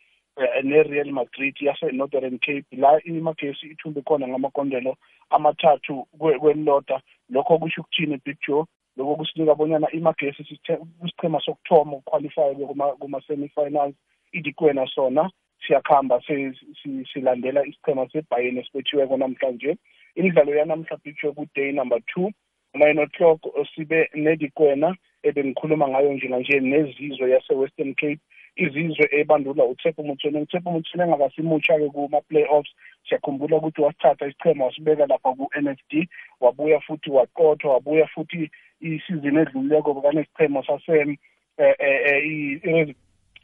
[0.64, 2.66] ne-real madrid yase-northern cape.
[2.72, 4.96] La imagesi ithumbe khona ngamakondelo
[5.30, 8.66] amathathu kwe- kwelilodwa lokho kusho ukuthini big joe?
[8.98, 12.56] Lokho kusinika bonyana imagesi sithe- kusichema sokuthoma ukuqualify
[13.00, 13.96] kuma-semi-finals.
[14.32, 15.30] Idikwena sona
[15.68, 19.78] siyakhamba se- si- silandela isichema sebhayeni esibethiweko namhlanje.
[20.16, 22.32] Imidlalo yanamhla big joe ku-day number two.
[22.74, 23.40] Nine o'clock
[23.76, 28.20] sibe nedikwena ebengikhuluma ngayo njenganje nezizwe yase-western cape.
[28.58, 32.72] Izizwe ebandula uTshepo Motsone uTshepo Motsone engakasimutsha-ke kuma-playoffs.
[33.10, 36.08] Siyakhumbula ukuthi wasithatha isichema wasibeka lapha ku-NFD
[36.42, 38.50] wabuya futhi waqothwa wabuya futhi
[38.82, 41.18] isizini edlulileko bekanesichemo sase eh,
[41.58, 42.96] eh, eh, i- i-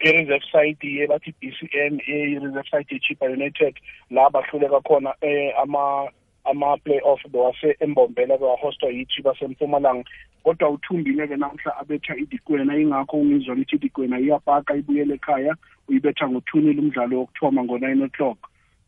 [0.03, 3.73] i-reserve side yebathi BCN i-reserve side yeChipa United
[4.09, 6.09] la bahluleka khona eh, ama
[6.43, 10.03] ama-playoff bewase embombela bewahostwa yithi basempumalanga
[10.43, 15.55] kodwa uthumbile-ke namhla abetha idikwena ingakho ungizwa lithi idikwena iyapaka ibuyele ekhaya
[15.87, 18.37] uyibetha ngothunile umdlalo wokuthoma ngo-nine o'clock.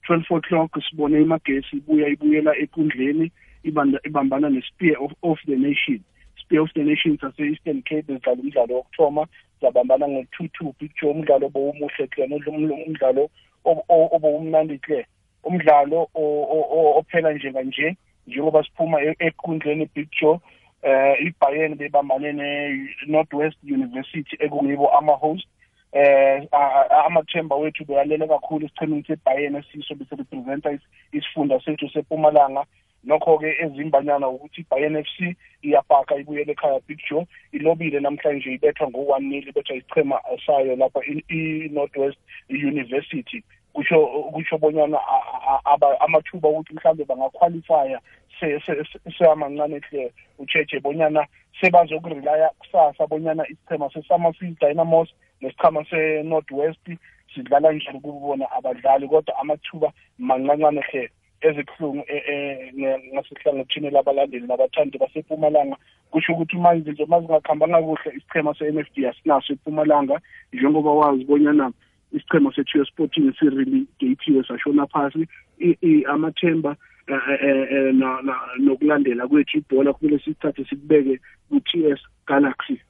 [0.03, 3.31] twelve o'clock sibone imagesi ibuya ibuyela ekundleni
[3.63, 5.99] ibanda- ibambana ne-spear of, of the nation.
[6.37, 9.27] Spear of the nation sase-eastern cape zidlala umdlalo wokuthoma
[9.61, 13.29] zabambana ngo-two two picture umdlalo obowumuhle hle umdlalo
[13.65, 15.05] ob- o- obowumnandi hle
[15.43, 17.95] umdlalo o- o- o- ophela njenganje
[18.27, 20.39] njengoba siphuma e- ekundleni big joe
[20.85, 25.47] eh iBayern bebambane ne-Northwest University ekungibo ama-host.
[25.91, 31.89] Eh a- a- amathemba wethu bewalele kakhulu esichemeni seBayern esiso bese representa is- isifunda sethu
[31.89, 32.65] sePumalanga
[33.03, 37.25] nokho-ke ezimbanyana ukuthi iBayern FC iyapaka ibuyele ekhaya Big Joe.
[37.51, 42.17] Ilobile namhlanje ibethwa ngo-one nil ibethwa isichema sayo lapha i- i-Northwest
[42.49, 43.43] University.
[43.75, 47.99] Kusho kusho bonyana a- a- aba- amathuba ukuthi mhlambe bangaqualifya
[48.39, 51.27] se- se- se- seyamancane hle ucheche bonyana
[51.61, 55.09] sebazokurelaya kusasa bonyana isichema se-summerfield dynamos
[55.41, 56.87] nesichama se-northwest
[57.33, 61.09] sidlala njani kubona abadlali kodwa amathuba mancancane hle
[61.41, 65.75] ezibuhlungu eh, eh, nge- ngasehlangothini labalandeli nabathandi basepumalanga
[66.11, 70.19] kusho ukuthi manje nje mazingakhambanga kuhle isichema se-n f d asinaso epumalanga
[70.53, 71.71] njengoba wazi bonyana
[72.15, 75.27] isichema sethu sporting sirelegathiwe sashona phasi.
[75.59, 76.75] I- i- amathemba
[77.07, 82.81] eh, eh, eh, na- na- nokulandela kwethu ibhola kumele sithathe sikubeke ku-t s galaxy.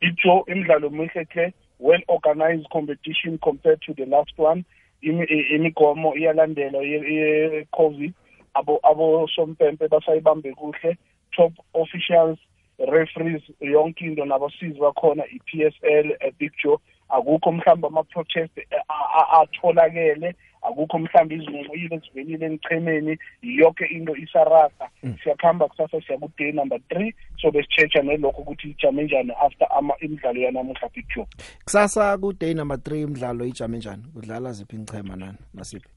[0.00, 4.64] Itsho imidlalo mihle hle well organized competition compared to the last one.
[5.02, 8.12] Imi- i- imigomo iyalandelwa ye- ye-covid.
[8.54, 10.96] Abo abosompempe basayibambe kuhle.
[11.36, 12.38] Top officials
[12.78, 16.78] referees yonke into nabasizi bakhona i-PSL eh, Big Joe.
[17.12, 24.88] Akukho mhlawumbe ama-protest eh, a- a- atholakele akukho mhlawumbe izinqumo ezivelile enichemeni yonke into isarasa.
[25.22, 30.40] Siyakuhamba kusasa siya ku-day number three so besitshecha nelokho ukuthi ijame njani after ama imidlalo
[30.40, 31.26] yanamuhla Big Joe
[31.64, 34.02] kusasa ku day number 3 imidlalo ijame njani?
[34.14, 35.88] Kudlala ziphi ingchema nani nasiphi?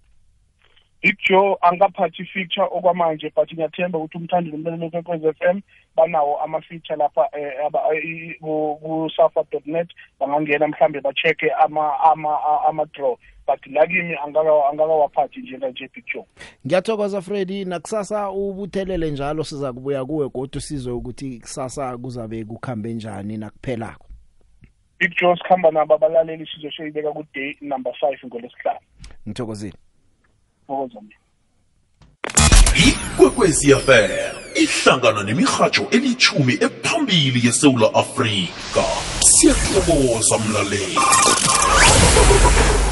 [1.05, 5.61] Big Joe angaphathi feature okwamanje but ngiyathemba ukuthi umthandi nomlaleli kwekwez FM
[5.95, 9.87] banawo ama-feature lapha eh, aba- i- ku- ku-safa.net
[10.19, 12.37] bangangena mhlambe ba-check-e ama ama
[12.67, 13.15] ama draw
[13.47, 16.25] but la kimi angaka- angakawaphathi njenganje Big Joe.
[16.67, 17.65] Ngiyathokoza Freddy.
[17.65, 24.05] Nakusasa ubuthelele njalo siza kubuya kuwe kodwa sizwe ukuthi kusasa kuzabe kukhambe njani nakuphelako.
[24.99, 28.79] Big Joe sikhamba nabo abalaleli sizoshiyibeka ku-day number five ngolesihlanu
[29.27, 29.73] ngithokozile.
[30.67, 31.15] Thokoza mina
[32.87, 38.83] ikwekwezi fm ihlangana nemirhatsho elithumi ephambili yesewula afrika.
[39.19, 40.99] Siyathokoza mlaleli.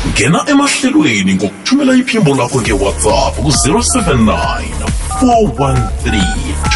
[0.10, 4.64] Ngena emahlelweni ngokuthumela iphimbo lakho ngewhatsapp ku-079
[5.22, 6.24] 413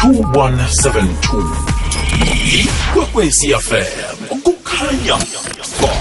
[0.02, 1.78] 2172
[2.60, 5.16] ikwekwezi fm kukhanya
[5.82, 5.92] ba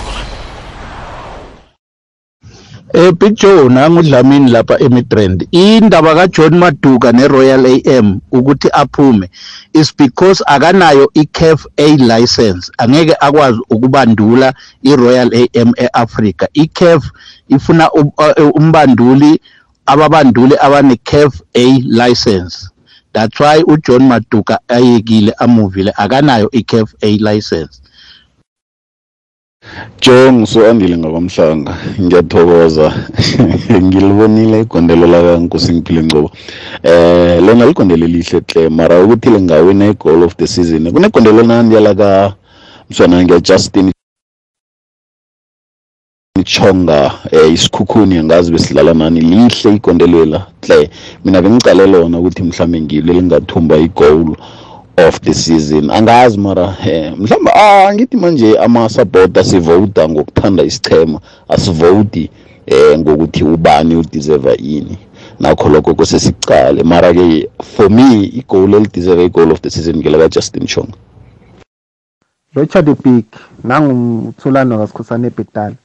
[2.94, 5.48] Eh Big Joe nangu Dlamini lapha eMidrand.
[5.52, 9.30] Indaba kaJohn Maduka neRoyal AM ukuthi aphume
[9.74, 12.72] is because akanayo iCAF A license.
[12.78, 16.48] Angeke akwazi ukubandula iRoyal AM eAfrica.
[16.54, 17.04] iCAF
[17.50, 19.42] ifuna um- uh, umbanduli
[19.86, 22.70] ababanduli abaneCAF A license.
[23.14, 27.82] That's why uJohn Maduka ayekile amuvile akanayo iCAF A license.
[30.02, 32.88] Joe ngiso-andile ngakwamhlanga ngiyathokoza.
[33.86, 36.32] Ngilibonile igondelo laka Nkosimpilo Ngcobo.
[36.84, 40.92] Eh lona ligondelo elihle hle mara ukuthi lingawina i-goal of the season.
[40.92, 42.34] Kunegondelo nandiya laka
[42.90, 43.92] mswana ngiya Justin
[46.44, 49.22] Chonga eh isikhukhuni angazi besidlala nani.
[49.22, 50.90] Lihle igondelela hle
[51.26, 54.36] mina bengicale lona ukuthi mhlambe ngilo lingathumba igoal.
[54.98, 55.90] Of the season.
[55.92, 62.30] Angazi mara eh mhlawumbe ah ngithi manje ama supporter sivote ngokuthanda isichema asivote
[62.66, 64.98] eh ngokuthi ubani udeserve ini.
[65.40, 70.66] Nakho lokho kusesicale mara ke for me igoal elideserve igoal of the season ngelaka Justin
[70.68, 70.90] Chong.
[72.56, 73.26] Richard Big
[73.64, 75.76] nangumthulano kasikhosana ebhetala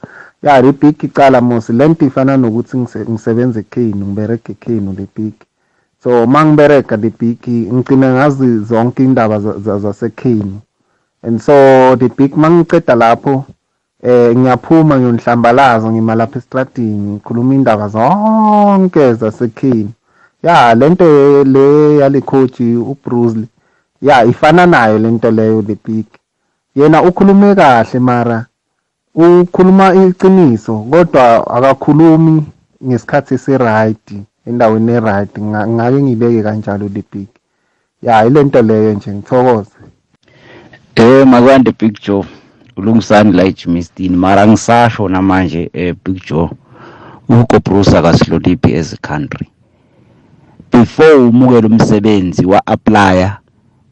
[0.43, 5.33] ya le big icala musi lento ifana nokuthi ngise- ngisebenza ekhenu ngibereka ekhenu le big
[6.03, 10.59] so mangibereka le big ngicina ngazi zonke indaba za- za- zasekhenu.
[11.23, 13.45] And so big mangiceda lapho
[14.03, 19.89] eh ngiyaphuma ngiyonhlambalaza ngima lapha estradini ngikhuluma indaba zonke zasekhenu.
[20.43, 23.47] Ya lento le yale coach uBruce
[24.01, 26.05] ya ifana nayo lento leyo big
[26.75, 28.45] yena ukhulume kahle mara
[29.15, 32.43] ukhuluma iqiniso kodwa akakhulumi
[32.85, 34.13] ngesikhathi esiright.
[34.47, 37.27] Endaweni eright Nga- ngake ngibeke kanjalo the big
[38.01, 39.69] ya ilento leyo nje ngithokoze.
[40.95, 42.25] Eh makwande Big Joe
[42.77, 44.15] ulungisani la eJimistini?
[44.17, 46.49] Mara ngisasho namanje eh Big Joe
[47.29, 49.47] uHugo Bruce akasiloliphi as a country.
[50.71, 53.37] Before umukela umsebenzi wa applyer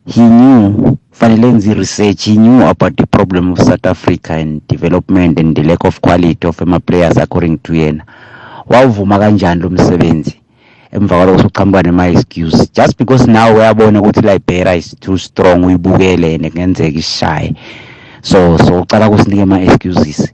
[0.06, 5.40] he knew fanele enze research he knew about the problem of South Africa and development
[5.40, 8.04] and the lack of quality of ama players according to yena.
[8.68, 10.41] Wawuvuma kanjani lo msebenzi?
[10.92, 12.70] Emva kwalokho uqhamuka nema excuse.
[12.74, 17.56] Just because now uyabona ukuthi Liberia is too strong uyibukele and kungenzeka ishaye.
[18.22, 20.32] So so ucala kusinike ama excuses.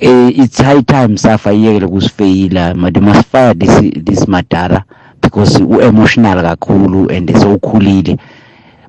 [0.00, 4.84] Eh it's high time safa iyekele kusifeyila but must fire this this madara
[5.22, 8.18] because u emotional kakhulu and so ukhulile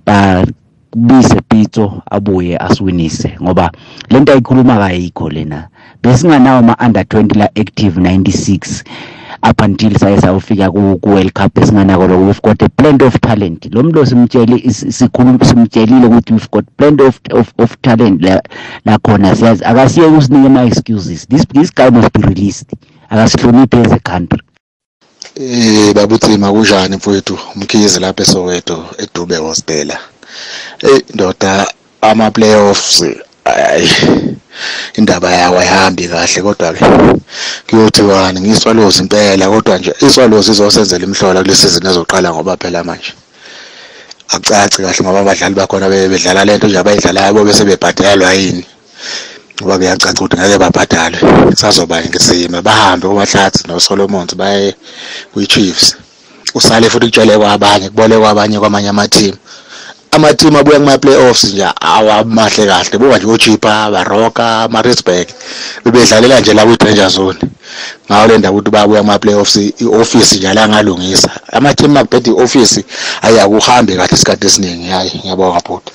[0.06, 0.46] ba
[0.96, 3.72] bise Pitso abuye asiwinise ngoba
[4.10, 5.68] lento ayikhuluma kayikho lena.
[6.04, 8.84] Besinganawo ama under 20 la active 96
[9.44, 13.20] up until saye sayofika ku ku World Cup esinganako lo we've got a plenty of
[13.22, 13.66] talent.
[13.74, 13.84] Lo
[14.92, 18.42] sikhuluma simtshelile ukuthi we've got plenty of of, of talent la
[18.86, 22.74] la siyazi akasiye kusinike ama excuses this this guy must be released.
[23.10, 24.42] Akasihloniphe as a country.
[25.36, 27.38] Eh babuthima kunjani mfowethu?
[27.56, 29.92] Umkhize lapha eSoweto edube hospital.
[30.84, 31.68] Eh ndoda
[32.02, 33.04] ama playoffs
[33.46, 33.88] ay
[34.94, 36.86] indaba yawo ayihambi kahle kodwa ke
[37.70, 43.14] kuyothiwani ngiswalozi impela kodwa nje iswalozi izosenzela imhlola kulesi season ezoqala ngoba phela manje.
[44.30, 48.66] Akucaci kahle ngoba abadlali bakhona be- bedlala lento nje abayidlalayo bobe sebebhadelwa yini?
[49.62, 51.20] Ngoba kuyacaca ukuthi ngeke babhadalwe
[51.56, 54.76] sazoba ngesimo bahambe uMahlatsi noSolomons baye
[55.34, 55.96] kwi-Chiefs.
[56.54, 59.36] Usale futhi kutshele kwabanye kubole kwabanye kwamanye ama-team.
[60.18, 62.98] Ama-team abuya kuma-playoffs nje awamahle kahle.
[62.98, 65.28] Buka nje ochipa baroka ama-risburg
[65.86, 67.40] bebedlalela nje la kwi-danger zone.
[68.10, 72.86] Ngawo le ndaba ukuthi babuya kuma-playoffs i-ofisi nje alangalungisa ama-team makubheda i-ofisi
[73.22, 75.92] ayi akuhambi kahle isikhathi esiningi hayi ngiyabonga bhuti.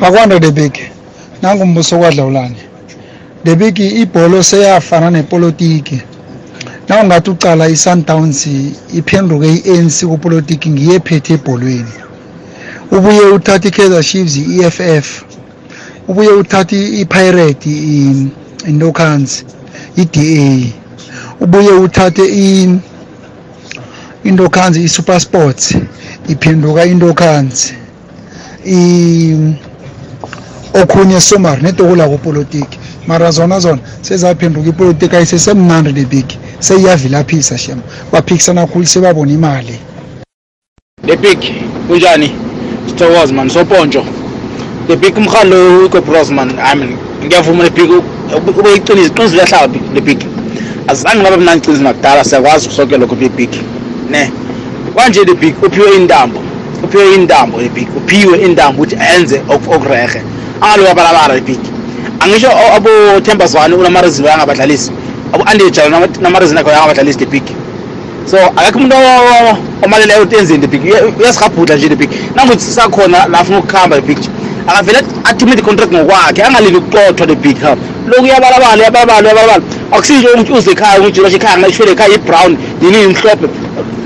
[0.00, 0.74] Akwanda the big
[1.42, 2.56] nangumbuso kwadlawulane
[3.44, 6.02] the big ibholo seyafana nepolitiki.
[6.88, 8.48] Nawungathi ucala i-sundowns
[8.94, 12.09] iphenduke i-anc kupolitiki ngiye ephethe ebholweni.
[12.92, 15.22] Ubuye uthathe i-kaizer chiefs i-eff
[16.08, 18.26] ubuye uthathe i-pirate i-
[18.68, 19.44] intokhansi
[19.96, 20.66] i-da
[21.40, 22.78] ubuye uthathe i-
[24.24, 25.74] intokhansi i-super sports
[26.28, 27.74] iphenduka intokhansi
[28.66, 29.54] i-
[30.82, 36.26] okhunye somari netokula kupolitiki mara zona zona sezaphenduka ipolitiki ayisesemnandi le big
[36.58, 37.80] seyiyavilaphisa shem.
[38.12, 39.78] Baphikisana khulu sebabona imali.
[41.22, 41.40] Big
[41.88, 42.32] kunjani?
[42.88, 44.04] Sithokoze man sopontsho
[44.88, 50.00] the big umhalo ikobros man i mean ngiyavuma le big ube iqiniso iqiniso liyahlala le
[50.00, 50.18] big
[50.88, 53.50] azange laba mnandi iqiniso nakudala siyakwazi sonke lokho le big
[54.10, 54.30] ne
[54.94, 56.40] kwanje le big uphiwe intambo
[56.84, 60.22] uphiwe intambo le big uphiwe intambo ukuthi enze ok- okurehe
[60.60, 61.58] angalobabalabala le big
[62.20, 62.90] angisho a- abo
[63.22, 64.90] Themba Zwane unamarizini angabadlalisi
[65.32, 67.42] abo Andy Jalo namarizini akho angabadlalisi the big
[68.26, 70.82] so akekho umuntu o- omaleleyo ukuthi enzeni the big.
[70.84, 72.10] Uya- uyasihabhudla nje the big.
[72.34, 74.18] Nangokuthi sisakhona la afuna ukuhamba the big
[74.66, 77.76] akavele athumele i-contract ngokwakhe angalindi ukuxothwa the big ha.
[78.06, 83.02] Loku uyabalabala uyabalabala uyabalabala akusinje ukuthi uze ekhaya ukuthi lashe ekhaya ngishwele ekhaya i-brown nini
[83.02, 83.48] imhlophe.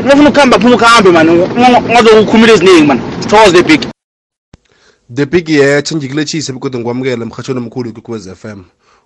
[0.06, 3.80] Lofuna ukuhamba phuma ukuhambe mani ungazokukhumula eziningi mani sithokoze the big.
[5.14, 8.64] The big yethe ngikuletshise bekodwa ngikwamukela emhatshweni omkhulu kwekwez f m.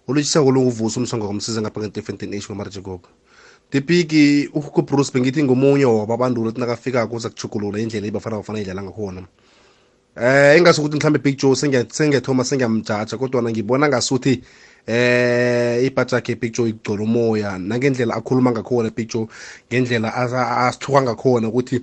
[0.09, 3.01] Ulotshisa ngolunguvusa umsonga komsiza ngapha nge-defentin h wemarajacob
[3.71, 4.13] the big
[4.55, 9.23] uhugo bruce bengithi ngomunye wababandulo ukuthi nakafikako uza kuchugulula indlela ibafana bafana idlala ngakhona.
[10.17, 14.43] Eh engasukuthi mhlawumbe big joe sengiya- sengiyethoma sengiyamjaja kodwa ngibona ngasuthi
[14.89, 19.27] eh ibhathi yakhe picture igcola umoya nangendlela akhuluma ngakhona picture
[19.71, 21.83] ngendlela asa- asithuka ngakhona ukuthi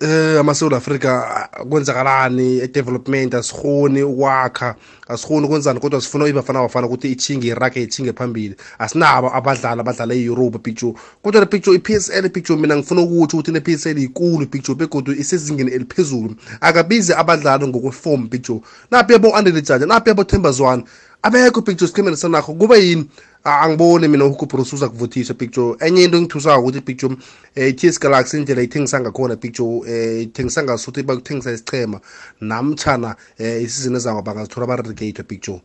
[0.00, 4.74] eh amaSouth Africa ah, kwenzakalani edevelopment asikhoni ukwakha
[5.08, 8.54] asikhoni ukwenzani kodwa sifuna ibafana bafana ukuthi ichinge irake ichinge phambili.
[8.78, 13.98] Asinabo abadlali abadlala e-Europe picture kodwa le picture i-PSL picture mina ngifuna ukuthi ukuthi le-PSL
[13.98, 16.34] ikulu picture begodu isezingeni eliphezulu.
[16.60, 20.84] Akabizi abadlali ngokweform picture naphi yabo Andile Jaja naphi yabo Themba Zwane?
[21.24, 23.08] Abekho picture sikhemeni sanakho kuba yini?
[23.44, 27.16] A- angiboni mina uhugo bruce uza kuvuthisa picture enye into engithusako ukuthi picture
[27.54, 32.00] eh, i-ts galaxy indlela ithengisa ngakhona picture eh, ithengisa ngasuthi bakuthengisa isichema
[32.40, 35.60] namtshana eh, isizini ezako bangazithola barelegate picture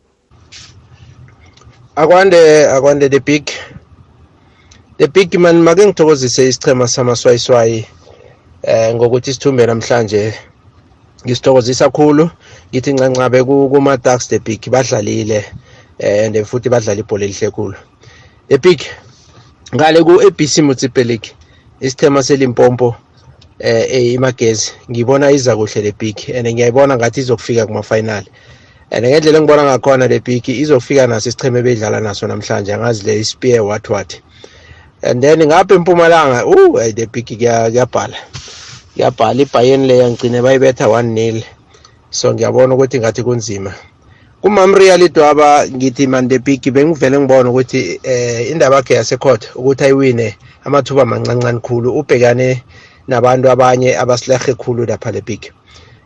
[1.96, 3.44] akwande akwande the big
[4.98, 7.86] the big man make ngithokozise isichema samaswayiswayi
[8.62, 10.34] eh ngokuthi sithumbe namhlanje.
[11.24, 12.30] Ngisithokozisa kakhulu
[12.72, 15.44] ngithi ncancabe ku- kuma-ducks the big badlalile
[15.98, 17.76] and futhi badlala ibhola elihle khulu.
[18.48, 18.80] The big
[19.74, 21.30] ngale ku-abc mutsipe league
[21.80, 22.94] isithema selimpompo
[23.58, 28.24] eh imagezi ngibona iza kuhle le big and ngiyayibona ngathi izokufika kuma-final.
[28.92, 33.64] And ngendlela engibona ngakhona le big izofika naso isicheme ebedlala naso namhlanje angazi le ispear
[33.64, 34.20] what what.
[35.02, 38.16] And then ngapha empumalanga uh the big kuya- kuyabhala.
[38.94, 41.44] Kuyabhala ibhayeni leyo ngigcine bayibetha one nil.
[42.10, 43.72] So ngiyabona ukuthi ngathi kunzima.
[44.40, 50.36] Kumamreal idwaba ngithi man the big bengivele ngibona ukuthi eh indaba yakhe yasecourt ukuthi ayiwine
[50.64, 52.62] amathuba mancancane khulu ubhekane
[53.08, 55.52] nabantu abanye abasilehe khulu lapha le big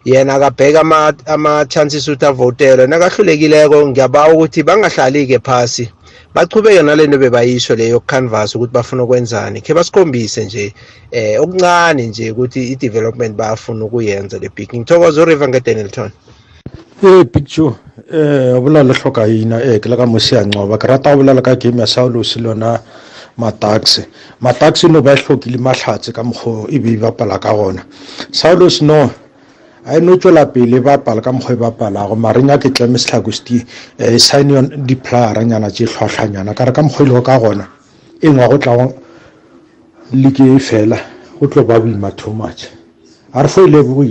[0.05, 2.87] yena akabheka ama- ama-chances ukuthi avotelwe.
[2.87, 5.89] Nakahlulekileko ngiyabawa ukuthi bangahlali-ke phasi.
[6.35, 9.61] Bachubeke nalento bebayisho leyo canvas ukuthi bafuna ukwenzani.
[9.61, 10.75] Khe basikhombise nje
[11.11, 14.69] eh okuncane nje ukuthi i-development bayafuna ukuyenza le big.
[14.75, 16.11] Ngithokoza uriver ngedenelton
[17.03, 17.75] ee picture
[18.13, 21.11] eh o bolela le hloka ina ee ke le ka mosi a ncoba ke rata
[21.17, 22.81] go bolela ka game ya saulos le yona
[23.39, 24.05] mataxi.
[24.41, 27.85] Mataxi no ba hlokile mahlatse ka mokgwa e be bapala ka gona.
[28.33, 29.11] Saulos no
[29.87, 33.57] a no tswela pele bapala ka mokgwa e bapalago mareng a ke setlhakosti
[33.99, 37.69] e eh, sign yon diplayeranyana tše tlhwatlhanyana ka re ka mokgwa e lego ka gona
[38.21, 38.59] e ngwa go
[40.57, 40.99] e fela
[41.41, 42.69] go tlo ba boima too much.
[43.33, 44.03] A re fo e go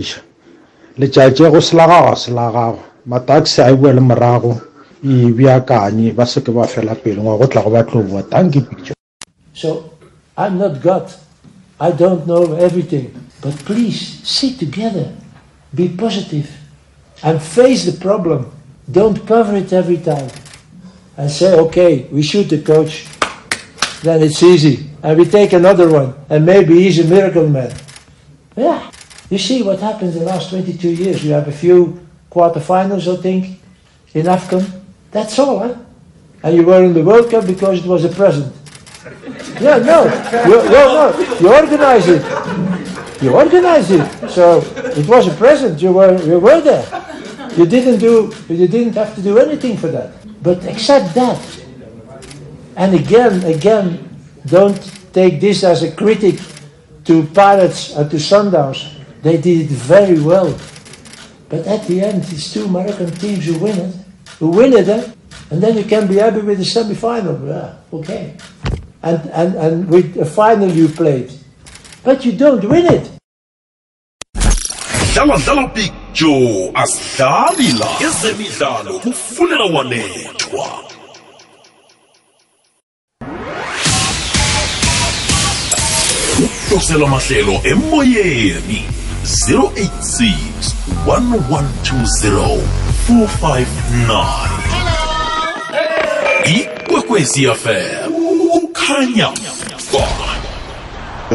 [1.61, 4.61] se la gago se la gago mataxi a e morago
[5.03, 8.93] e beakanye ba seke ba fela pele ngwa go ba tlo boa tanki picture.
[9.53, 9.89] So
[10.37, 11.11] I'm not God.
[11.79, 13.13] I don't know everything.
[13.41, 15.11] But please sit together,
[15.73, 16.49] be positive,
[17.23, 18.51] and face the problem.
[18.91, 20.29] Don't cover it every time.
[21.15, 23.07] And say, okay, we shoot the coach.
[24.01, 24.89] Then it's easy.
[25.01, 26.15] And we take another one.
[26.29, 27.73] And maybe he's a miracle man.
[28.55, 28.91] Yeah.
[29.29, 31.23] You see what happened in the last 22 years.
[31.23, 33.59] We have a few quarterfinals, I think,
[34.13, 34.81] in AFCON.
[35.11, 35.75] That's all, huh?
[36.43, 38.53] And you were in the World Cup because it was a present.
[39.61, 40.03] Yeah, no,
[40.45, 42.21] you, no, no, you organize it.
[43.23, 44.29] You organize it.
[44.29, 44.59] So
[44.99, 45.81] it was a present.
[45.81, 46.85] You were, you were there.
[47.55, 50.11] You didn't do, you didn't have to do anything for that.
[50.43, 51.39] But accept that.
[52.75, 54.09] And again, again,
[54.45, 54.75] don't
[55.13, 56.37] take this as a critic
[57.05, 58.91] to Pirates and to Sundowns.
[59.21, 60.51] They did it very well.
[61.47, 63.95] But at the end, it's two American teams who win it,
[64.39, 65.11] who win it, eh?
[65.49, 67.47] and then you can be happy with the semi-final.
[67.47, 68.35] Yeah, okay.
[69.01, 71.31] And, and, and with a final you played.
[72.03, 73.09] But you don't win it.
[75.13, 80.67] dlala dlala picture asidlali la ezemidlalo kufunela wanethwa.
[86.71, 88.85] Uhlosela mahlelo emoyeni
[89.23, 90.33] 086
[91.05, 92.59] 1120
[93.07, 94.63] 459
[96.45, 98.13] ikwekwezi fm
[98.51, 99.27] kukhanya
[99.93, 100.32] ba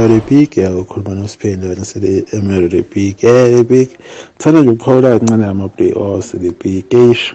[0.06, 3.90] Rebik yakukhuluma nosiphindo wena sele Emery Rebik eh Rebik
[4.38, 7.34] thana nje ukuphawula kancane ama playoffs Rebik eish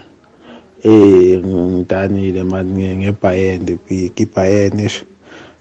[0.84, 5.04] eh ngidanile manje ngeBayern Rebik iBayern ish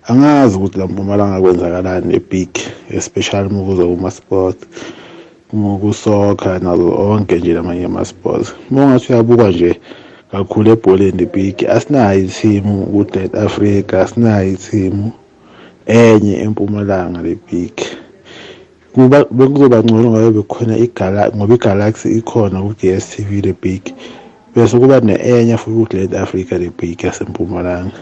[0.07, 2.49] angazi ukuthi la mpumalanga kwenzakalani eBig
[2.89, 4.57] especially mukuza kuma sport
[5.81, 9.79] kusoka nazo onke nje lamanye ama sports mongathi uyabuka nje
[10.31, 15.11] kakhulu ebholeni big asinayo ithimu ku-South Africa asinayo ithimu
[15.85, 17.73] enye empumalanga le big.
[18.93, 23.93] Kuba bekuzoba ngcono ngabe bekhona igala ngoba igalaxy ikhona ku DStv le big.
[24.55, 27.97] Bese kuba ne-enye futhi ku-South Africa le big yasempumalanga.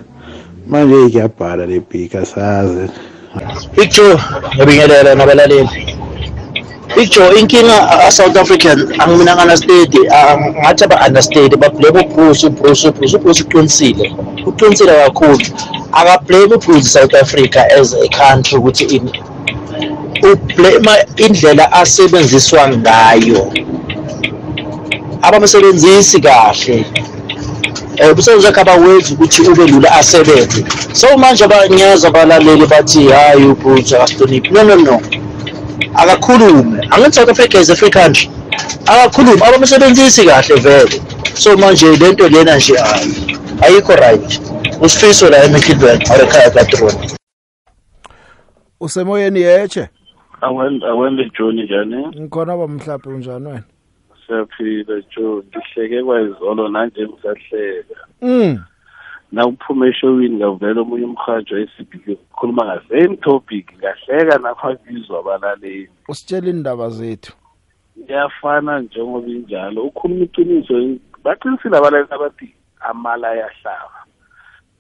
[0.68, 2.92] Manje kuyabhala le big asazi.
[3.76, 4.20] Picture
[4.56, 5.70] ngibingelela nabalaleli.
[6.96, 9.96] Picture inkinga a-south african angimina understand
[10.60, 14.12] ngathi aba-understand bablame ubruce ubruce ubruce ubruce uqinisile.
[14.46, 15.46] Uqinisile kakhulu.
[15.94, 19.12] Akablame ubruce south africa as a country ukuthi ini
[20.24, 23.54] ublema indlela asebenziswa ngayo.
[25.22, 26.86] Abamsebenzisi kahle.
[28.04, 30.66] Um umsebenzi wakhe abawenzi ukuthi ube lula asebenze.
[30.94, 35.02] So manje abanyeza abalaleli bathi hayi ubruce akasihloniphi no no no.
[35.96, 38.30] Akakhulume angithi south africa is a free country.
[38.86, 41.02] Akakhulume abamsebenzisi kahle vele.
[41.34, 43.38] So manje lento lena nje hayi.
[43.62, 44.42] Ayikho right.
[44.82, 47.12] Usifiso la emikidweni arekhaya katroni
[48.80, 49.90] usemoyeni yeche
[50.42, 52.08] awende joni njani?
[52.08, 53.64] Ngikhona bamhlaphe unjani wena?
[54.28, 57.96] Siyaphila jo ngihleke kwayizolo nanje ngisahleka.
[58.22, 58.60] Mm.
[59.32, 65.90] Na uphume eshowini ngavela omunye umhajo esibhike khuluma ngasame topic ngahleka nakwabizwa abalaleli.
[66.08, 67.34] Usitshela indaba zethu.
[68.08, 70.74] Iyafana njengoba injalo ukhuluma iqiniso
[71.24, 74.01] baqinisile abalaleli abathi amala ayahlaba.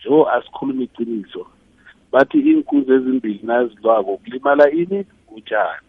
[0.04, 1.47] Jo asikhuluma iqiniso.
[2.12, 5.06] Bathi iinkunzi ezimbili nazilwako kulimala ini?
[5.36, 5.88] Utshani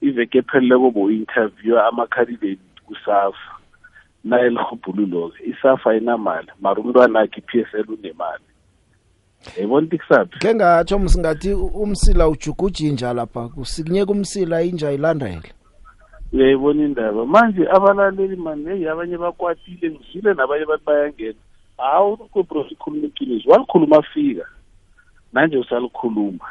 [0.00, 3.52] iveke epheleleko bo-interviewa ama-candidate kusafa.
[4.24, 8.44] Naye lirhubhululo-ke isafa ayinamali mara umntwana akhe i-p s l unemali.
[9.56, 10.38] Yayibona ukuthi kusaphi?
[10.38, 15.52] Ke ngatsho msingathi umsila ujugujinja lapha kusikunye kumsila inja ilandele.
[16.32, 17.26] Uyayibona indaba?
[17.26, 21.38] Manje abalaleli mani heyi abanye bakwatile ngizwile nabanye bathi bayangena.
[21.78, 22.28] Hawu
[23.06, 24.46] iqiniso walikhuluma fika
[25.32, 26.44] nanje usalikhuluma.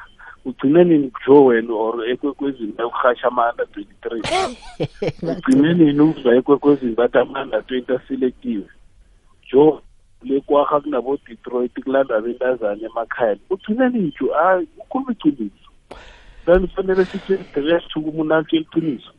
[0.45, 4.21] Ugcine nini jo wena or ekwekwezini bayokurhasha ama-under twenty three
[5.31, 8.67] ugcine nini ukuza ekwekwezini bathi ama-under twenty aselektiwe
[9.51, 9.81] jo
[10.23, 13.37] lekwarha kunabo-detroit kulandwa bentazana emakhaya.
[13.49, 15.69] Ugcine nini jo hayi ukhuluma iqiniso.
[16.45, 17.33] Then fanele sithi
[17.95, 19.11] umuntu atshela iqiniso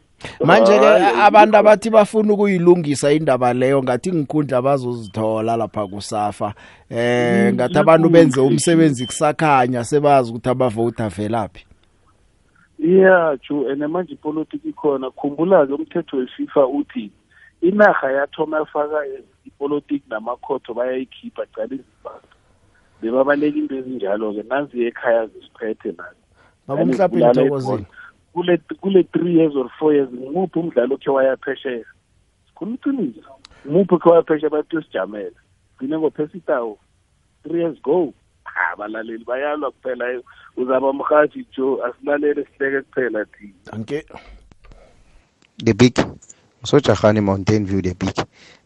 [0.43, 6.55] manje ke Hayi, abantu abathi bafuna ukuyilungisa indaba leyo ngathi ngikhundla bazozithola lapha kusafa.
[6.91, 8.41] Eh Mm, ngathi abantu benze yilungise.
[8.41, 11.67] umsebenzi kusakhanya sebazi ukuthi abavota velaphi
[12.79, 17.11] yeah ju and manje ipolitiki ikhona khumbula-ke umthetho wefifa uthi
[17.63, 18.99] inarha yathoma yafaka
[19.47, 22.29] ipolitiki namakhotho bayayikhipha cala izibhaga
[23.03, 26.21] bebabaleka into ezinjalo-ke naziye ekhaya zisiphethe nazo
[26.69, 27.47] baba Yani mhlawumbe kudlala ngithokozile.
[27.47, 27.87] ibhola.
[28.37, 31.85] Kule kule three years or four years ngumuphi umdlalo okhe wayaphesheya?
[32.49, 33.33] Sikhuluma iqiniso
[33.67, 34.51] ngumuphi okhe wayaphesheya?
[34.51, 35.31] Bathi uyosijamela
[35.79, 36.79] gcine ngophesitawo
[37.43, 38.15] three years go
[38.73, 40.05] abalaleli bayalwa kuphela.
[40.57, 43.53] Uzaba mhathi jo asilaleli sihleke kuphela thina.
[43.73, 44.05] Danke
[45.65, 45.95] the big.
[46.65, 48.15] Sojahani mountain view the big.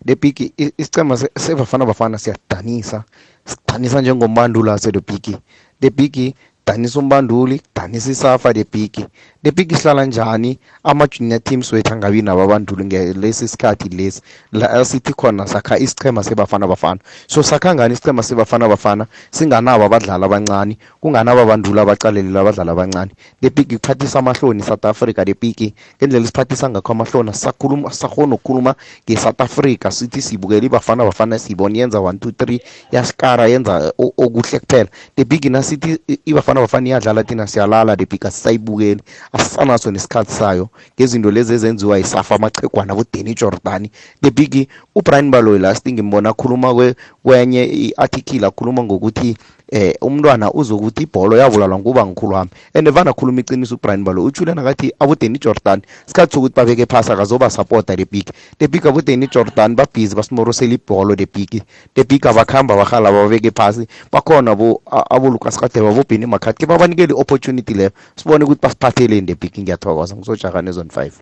[0.04, 3.04] The big i- isicema sebafana bafana siyadanisa.
[3.44, 5.36] Sidanisa njengombanduli ase the big.
[5.80, 6.34] The big
[6.66, 9.06] danisa umbanduli danisa isafa the big
[9.42, 10.58] the big ihlala njani?
[10.84, 14.20] Ama-junior teams wethu angabi nabo abanduli ngelesi sikhathi lesi.
[14.52, 17.00] La sithi khona sakha isichema sebafana bafana.
[17.26, 19.06] So sakha ngani isichema sebafana bafana?
[19.30, 23.10] Singanabo abadlali abancane kunganabo abanduli abacalelela abadlali abancane.
[23.40, 28.74] The big iphathisa amahloni south africa the big ngendlela isiphathisa ngakho amahloni sakhuluma sakhona ukukhuluma
[29.08, 29.90] nge-south africa.
[29.90, 32.60] Sithi sibukela ibafana bafana sibona yenza one two three
[32.92, 34.88] yasikara yenza o- okuhle kuphela.
[35.16, 39.02] The big nasithi i- ibafana bafana iyadlala thina siyalala the big asisayibukeli.
[39.32, 40.68] Asisanaso nesikhathi sayo.
[40.98, 43.90] Ngezinto lezi ezenziwa yisafa amachegwana bodeni jordani
[44.22, 49.36] the big ubrian baloyi last ngimbona akhuluma kwe- kwenye i-article akhuluma ngokuthi
[49.70, 52.50] eh umntwana uzokuthi ibholo yavulalwa nguba ngikhulu wami.
[52.74, 57.50] And vana khuluma iqiniso ubrian balo utshule nakathi abodeni jordan isikhathi sokuthi babeke phasi akazoba
[57.50, 58.30] sapota the big.
[58.58, 61.62] The big abodeni jordan babhizi basimorosela ibholo the big.
[61.94, 63.86] The big abakhamba bahala babeke phasi.
[64.12, 67.90] Bakhona abo a- abolukas kadeba bobheni makhathi ke babanikele i-opportunity leyo.
[68.16, 70.16] Sibone ukuthi basiphatheleni the big ngiyathokoza.
[70.16, 71.12] Ngisojaha nezone five.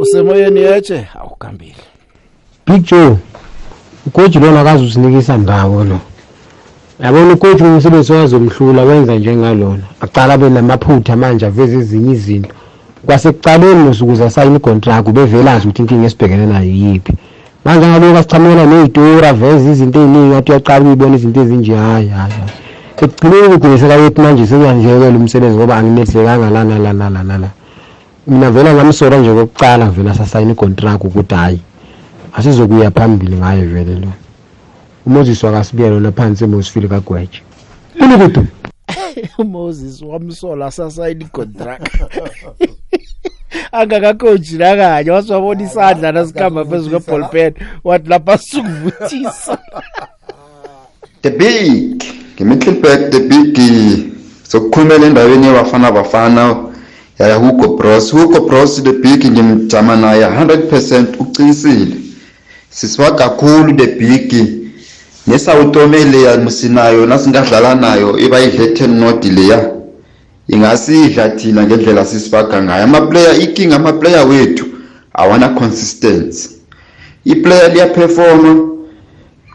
[0.00, 1.76] Usemoyeni yeche awukhambile.
[2.66, 3.16] Big Joe
[4.06, 6.00] ucoach lona akazusinikisa ndawo lo
[7.02, 9.82] yabona ucoach umsebenzi wazomhlula wenza njengalona.
[10.00, 12.54] Aqala abe namaphutha manje aveze ezinye izinto.
[13.06, 17.12] Kwasekuqaleni nosukuze asayina icontract ubevelazi ukuthi inkinga esibhekene nayo yiphi
[17.64, 22.52] manje ngaloku asichamela neyitori aveze izinto ey'ningi athi uyaqala ukuyibona izinto ezinje hayi hayi hayi.
[23.02, 27.48] Ekugcineni kugcine sekayethi manje sekuyanjekela umsebenzi ngoba anginehlekanga lana lana lana la
[28.26, 31.60] mina vele ngamsora nje kokucala vele asasayina icontract ukuthi hhayi
[32.36, 34.12] asizokuya phambili ngaye vele lo.
[35.08, 37.42] Umoses wakasibuya lona phansi emosfile kagweje.
[38.00, 38.46] Ulukudu
[39.38, 41.88] uMoses wamsola sasayini contract
[43.72, 47.52] angakacoach nakanye wasiwabona isandla nasikhamba phezu kweballpen
[47.84, 49.58] wathi lapha sikuvuthisa.
[51.22, 52.04] The big
[52.34, 53.58] ngemiddleback the big
[54.42, 56.56] sokukhulumela endaweni yebafana bafana
[57.18, 58.12] eh Hugo Bros.
[58.12, 61.96] Hugo Bros the big ngimjama naye 100% uqinisile
[62.70, 64.57] sisiwa kakhulu the big.
[65.28, 69.70] Nesawutomeleya musinayo nasingadlala nayo iba yi-heten nod leya.
[70.48, 72.84] Ingasidla thina ngendlela sisifaga ngayo.
[72.84, 74.64] Amaplayer iking amaplayer wethu
[75.14, 76.48] awana consistency.
[77.24, 78.68] Iplayer liyaperforma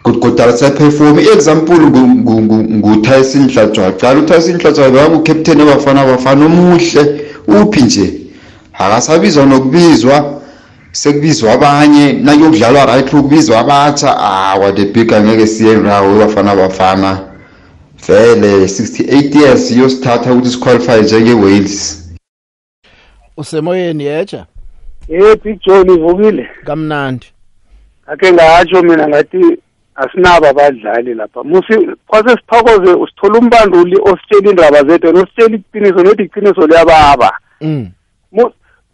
[0.04, 7.22] kodwa lisaperforma i-example ngutyson hlatshwayo qala utyson hlatshwayo bekangukapteni abafana bafana omuhle.
[7.48, 8.14] Uphi nje?
[8.74, 10.43] Akasabizwa nokubizwa.
[10.94, 17.12] Sekubizwa abanye nakuyokudlalwa right kubizwa abatsha awa the big angeke siye ndawo bafana bafana
[18.08, 21.76] vele 68 years yosithatha ukuthi siqualify njenge-wales
[23.38, 24.46] usemoyeni yeja
[25.10, 26.50] Eh Big John ivukile.
[26.66, 27.28] kamnandi
[28.08, 29.58] Ake ngatsho mina ngathi
[29.96, 31.44] asinabo abadlali lapha.
[31.44, 31.74] Musi
[32.08, 37.40] kwase siphokoze usithola umbanduli ositshela indaba zethu nositshela iqiniso nothi iqiniso liyababa.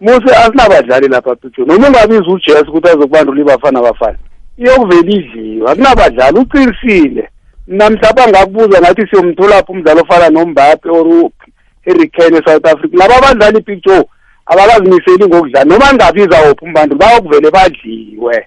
[0.01, 0.07] Mm.
[0.07, 1.67] Mu- Musi asinabadlali lapha Big John.
[1.67, 4.17] Noma ungabiza uJess ukuthi azokubandula ibafana bafana.
[4.57, 7.29] Iyokuvela idliwa akunabadlali uqinisile.
[7.67, 12.93] Namhlanje ngakubuza ngathi siyomthola phi umdlalo ofana noMbappe or uHarry Kane eSouth Africa.
[12.97, 14.03] Laba abadlali Big Joe
[14.45, 18.45] abakazimiseli ngokudlala noma ngabiza wophi umbanduli bayokuvele badliwe.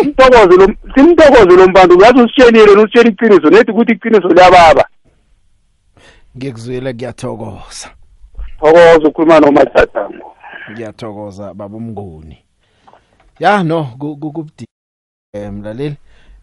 [0.00, 4.84] Simtokoze lo simtokoze lo mbanduli yathi usitshelile usitshela iqiniso nethi ukuthi iqiniso liyababa.
[6.36, 7.88] ngikuzwile kuyathokoza
[8.60, 10.27] Thokoza ukhuluma noMathatango.
[10.72, 12.38] Ngiyathokoza baba umnguni.
[13.38, 14.64] Ya no ku- ku- kubdi
[15.32, 15.96] eh, mlaleli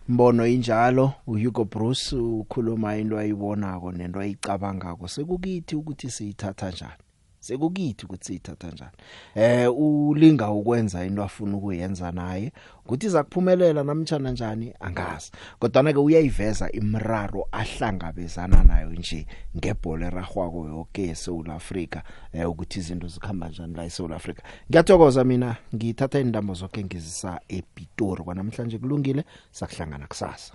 [0.07, 5.07] mbono injalo uHugo Bruce ukhuluma into ayibonako nento ayicabangako.
[5.07, 7.03] Sekukithi ukuthi siyithatha njani?
[7.45, 8.97] Sekukithi ukuthi siyithatha njani.
[9.35, 12.51] Eh ulinga ukwenza into afuna ukuyenza naye
[12.85, 14.73] ukuthi zakuphumelela namtjana njani?
[14.79, 15.31] Angazi.
[15.59, 19.27] Kodwa ke uyayiveza imraro ahlangabezana nayo nje
[19.57, 22.01] ngebhola eragwako yonke eSouth Africa
[22.33, 28.23] eh ukuthi izinto zikhamba njani la eSouth Africa ngiyathokoza mina ngithatha indambo zonke ngizisa ePitori
[28.23, 30.53] kwanamhlanje kulungile sakuhlangana kusasa.